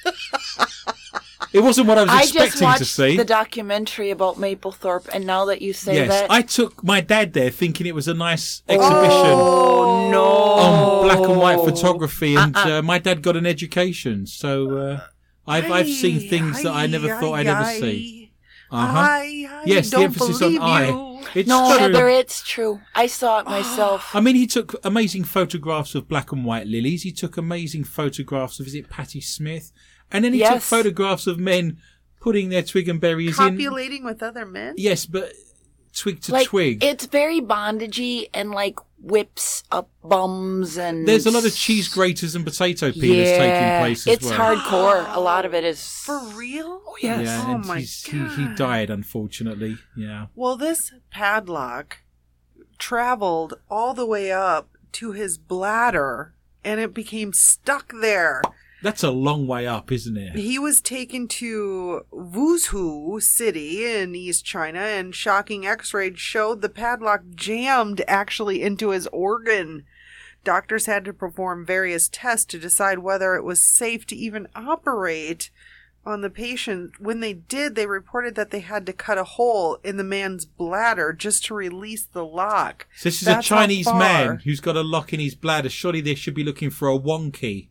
[1.53, 3.17] it wasn't what I was I just expecting watched to see.
[3.17, 7.33] the documentary about Mapplethorpe, and now that you say yes, that, I took my dad
[7.33, 12.55] there thinking it was a nice exhibition oh no, on black and white photography, and
[12.55, 12.79] Uh-uh.
[12.79, 14.25] uh, my dad got an education.
[14.25, 14.99] So uh,
[15.47, 18.21] I've I've seen things that I never thought I'd ever see.
[18.71, 18.99] Uh-huh.
[18.99, 21.11] I, I Yes, the emphasis on believe I.
[21.35, 21.79] It's no, true.
[21.79, 22.81] Heather, it's true.
[22.95, 24.09] I saw it myself.
[24.15, 27.03] I mean, he took amazing photographs of black and white lilies.
[27.03, 29.71] He took amazing photographs of, is it Patti Smith?
[30.11, 31.77] And then he took photographs of men
[32.19, 33.57] putting their twig and berries in.
[33.57, 34.75] Copulating with other men?
[34.77, 35.33] Yes, but
[35.93, 36.83] twig to like twig.
[36.83, 42.35] it's very bondagey and like whips up bums and There's a lot of cheese graters
[42.35, 44.53] and potato peelers yeah, taking place as it's well.
[44.53, 45.15] It's hardcore.
[45.15, 46.81] A lot of it is For real?
[46.85, 47.25] Oh, yes.
[47.25, 49.77] Yeah, Oh and my he's, he, he died, unfortunately.
[49.97, 50.27] Yeah.
[50.35, 52.03] Well, this padlock
[52.77, 56.33] traveled all the way up to his bladder
[56.63, 58.41] and it became stuck there.
[58.81, 60.35] That's a long way up, isn't it?
[60.35, 66.69] He was taken to Wuzhou City in East China, and shocking x rays showed the
[66.69, 69.85] padlock jammed actually into his organ.
[70.43, 75.51] Doctors had to perform various tests to decide whether it was safe to even operate
[76.03, 76.99] on the patient.
[76.99, 80.45] When they did, they reported that they had to cut a hole in the man's
[80.45, 82.87] bladder just to release the lock.
[82.95, 85.69] So this is That's a Chinese man who's got a lock in his bladder.
[85.69, 87.67] Surely they should be looking for a wonky.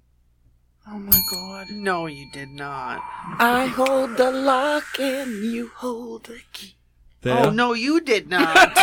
[0.93, 1.71] Oh my god.
[1.71, 3.01] No, you did not.
[3.39, 6.75] I hold the lock and you hold the key.
[7.23, 7.47] There.
[7.47, 8.77] Oh, no, you did not.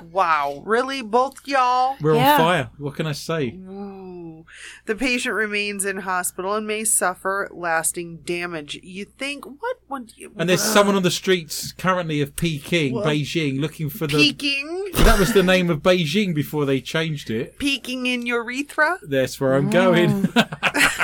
[0.10, 0.60] wow.
[0.64, 1.02] Really?
[1.02, 1.96] Both y'all?
[2.00, 2.32] We're Yeah.
[2.32, 2.70] on fire.
[2.78, 3.50] What can I say?
[4.44, 4.82] Ooh.
[4.86, 8.78] The patient remains in hospital and may suffer lasting damage.
[8.82, 13.06] You think what would you And there's someone on the streets currently of Peking, What?
[13.06, 14.16] Beijing, looking for the.
[14.16, 14.90] Peking.
[14.94, 17.58] That was the name of Beijing before they changed it.
[17.58, 18.98] peeking in urethra?
[19.02, 20.24] That's where I'm going.
[20.24, 21.00] Mm.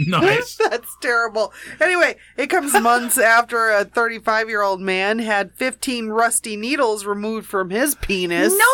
[0.06, 0.56] nice.
[0.70, 1.52] That's terrible.
[1.80, 7.46] Anyway, it comes months after a 35 year old man had 15 rusty needles removed
[7.46, 8.52] from his penis.
[8.52, 8.64] No!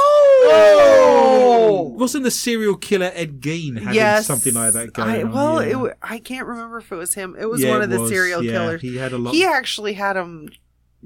[0.53, 1.95] Oh!
[1.97, 5.33] Wasn't the serial killer Ed Gein having yes, something like that going I, on?
[5.33, 5.85] well, Yeah.
[5.87, 7.37] it, I can't remember if it was him.
[7.39, 8.11] It was Yeah, one of the was.
[8.11, 8.81] serial Yeah, killers.
[8.83, 9.35] He had a lot.
[9.35, 10.49] He actually had him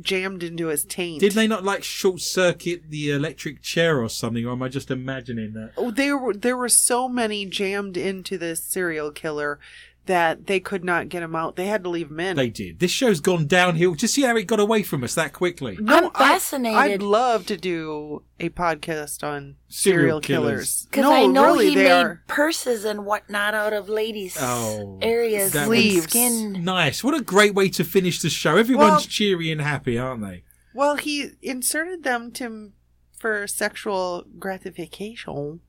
[0.00, 1.20] jammed into his taint.
[1.20, 4.90] Did they not like short circuit the electric chair or something, or am I just
[4.90, 5.72] imagining that?
[5.76, 9.58] Oh, there were there were so many jammed into this serial killer
[10.06, 11.56] that they could not get him out.
[11.56, 12.36] They had to leave him in.
[12.36, 12.78] They did.
[12.78, 13.94] This show's gone downhill.
[13.94, 15.78] Just see how it got away from us that quickly.
[15.88, 16.78] I'm fascinated.
[16.78, 20.50] I'd love to do a podcast on Serial serial, killers.
[20.50, 20.86] killers.
[20.90, 22.22] Because no, I know really, he they made are.
[22.26, 26.04] purses and whatnot out of ladies' Oh, areas, that Sleeves.
[26.04, 26.62] skin.
[26.64, 27.02] Nice.
[27.02, 28.56] What a great way to finish the show.
[28.56, 30.44] Everyone's Well- cheery and happy, aren't they?
[30.74, 32.72] Well, he inserted them to
[33.18, 35.60] for sexual gratification.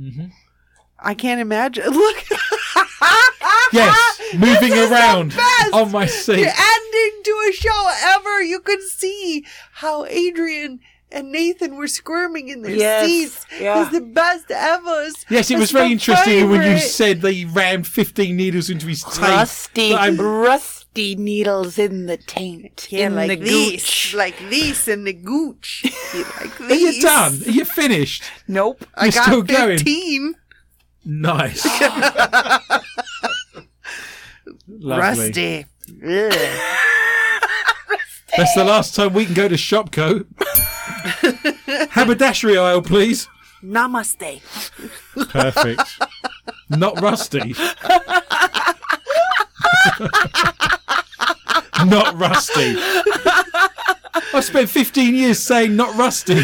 [0.00, 0.26] Mm-hmm.
[0.98, 1.84] I can't imagine.
[1.90, 2.24] Look.
[3.72, 6.46] Yes, moving This is the around best on my seat.
[6.46, 8.42] ending to a show ever.
[8.42, 9.44] You could see
[9.74, 10.80] how Adrian
[11.10, 13.46] and Nathan were squirming in their Yes, seats.
[13.60, 13.82] yeah.
[13.82, 15.08] It's the best ever.
[15.28, 16.80] Yes, it was It's very my interesting when you favorite.
[16.88, 19.18] said they rammed 15 needles into his taint.
[19.20, 24.14] Rusty, That I'm- rusty needles in the taint, Yeah, in like the this, gooch.
[24.14, 25.84] like this in the gooch.
[26.14, 26.96] like Are this.
[26.96, 27.32] you done?
[27.46, 28.22] Are you finished?
[28.48, 28.84] Nope.
[28.94, 29.78] I You're got still going?
[29.78, 30.34] 15.
[31.04, 31.66] Nice.
[34.68, 35.24] Lovely.
[35.24, 35.66] Rusty.
[36.04, 36.32] Ugh.
[38.36, 40.24] That's the last time we can go to Shopko.
[41.90, 43.28] Haberdashery aisle, please.
[43.62, 44.40] Namaste.
[45.28, 46.00] Perfect.
[46.70, 47.54] Not rusty.
[51.86, 52.74] not rusty.
[54.34, 56.42] I spent 15 years saying not rusty.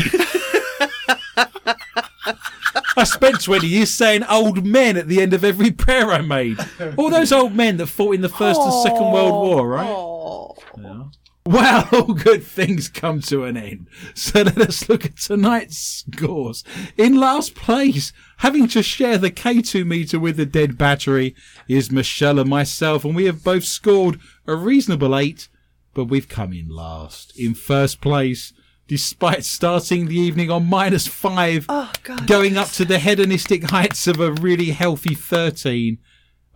[2.98, 6.58] I spent 20 years saying old men at the end of every prayer I made.
[6.96, 10.48] All those old men that fought in the First and Second World War, right?
[10.82, 11.04] Yeah.
[11.46, 13.86] Well, all good things come to an end.
[14.14, 16.64] So let us look at tonight's scores.
[16.96, 21.36] In last place, having to share the K2 meter with the dead battery,
[21.68, 25.48] is Michelle and myself, and we have both scored a reasonable eight,
[25.94, 27.32] but we've come in last.
[27.38, 28.52] In first place,
[28.88, 31.92] despite starting the evening on minus five, Oh,
[32.26, 35.98] going up to the hedonistic heights of a really healthy 13,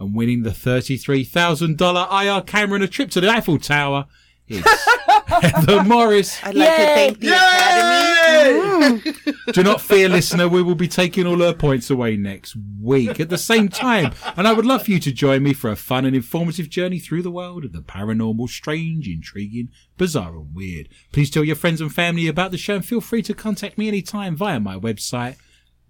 [0.00, 4.06] and winning the $33,000 IR camera and a trip to the Eiffel Tower.
[4.48, 4.66] It's
[5.28, 6.38] Heather Morris.
[6.42, 6.94] I'd like to Yay!
[6.94, 8.11] thank the Academy.
[9.52, 10.48] Do not fear, listener.
[10.48, 14.12] We will be taking all her points away next week at the same time.
[14.36, 16.98] And I would love for you to join me for a fun and informative journey
[16.98, 20.88] through the world of the paranormal, strange, intriguing, bizarre, and weird.
[21.12, 23.88] Please tell your friends and family about the show and feel free to contact me
[23.88, 25.36] anytime via my website.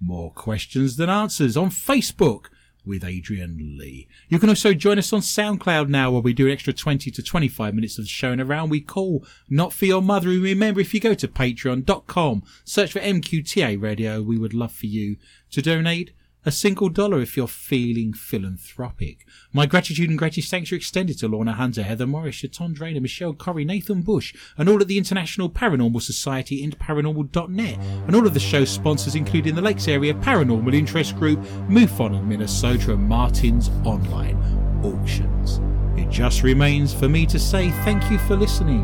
[0.00, 2.46] More questions than answers on Facebook
[2.84, 4.08] with Adrian Lee.
[4.28, 7.22] You can also join us on SoundCloud now where we do an extra 20 to
[7.22, 10.30] 25 minutes of the show and around we call Not For Your Mother.
[10.30, 14.86] And remember, if you go to patreon.com, search for MQTA Radio, we would love for
[14.86, 15.16] you
[15.50, 16.12] to donate
[16.44, 19.26] a single dollar if you're feeling philanthropic.
[19.52, 23.32] My gratitude and greatest thanks are extended to Lorna Hunter, Heather Morris, Chaton Drainer, Michelle
[23.32, 28.34] Corrie, Nathan Bush, and all at the International Paranormal Society and paranormal.net, and all of
[28.34, 33.70] the show's sponsors, including the Lakes Area Paranormal Interest Group, MUFON of Minnesota, and Martin's
[33.84, 34.36] Online
[34.82, 35.60] Auctions.
[35.96, 38.82] It just remains for me to say thank you for listening,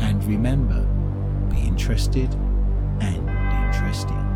[0.00, 0.84] and remember,
[1.54, 2.34] be interested
[3.00, 3.28] and
[3.66, 4.28] interesting.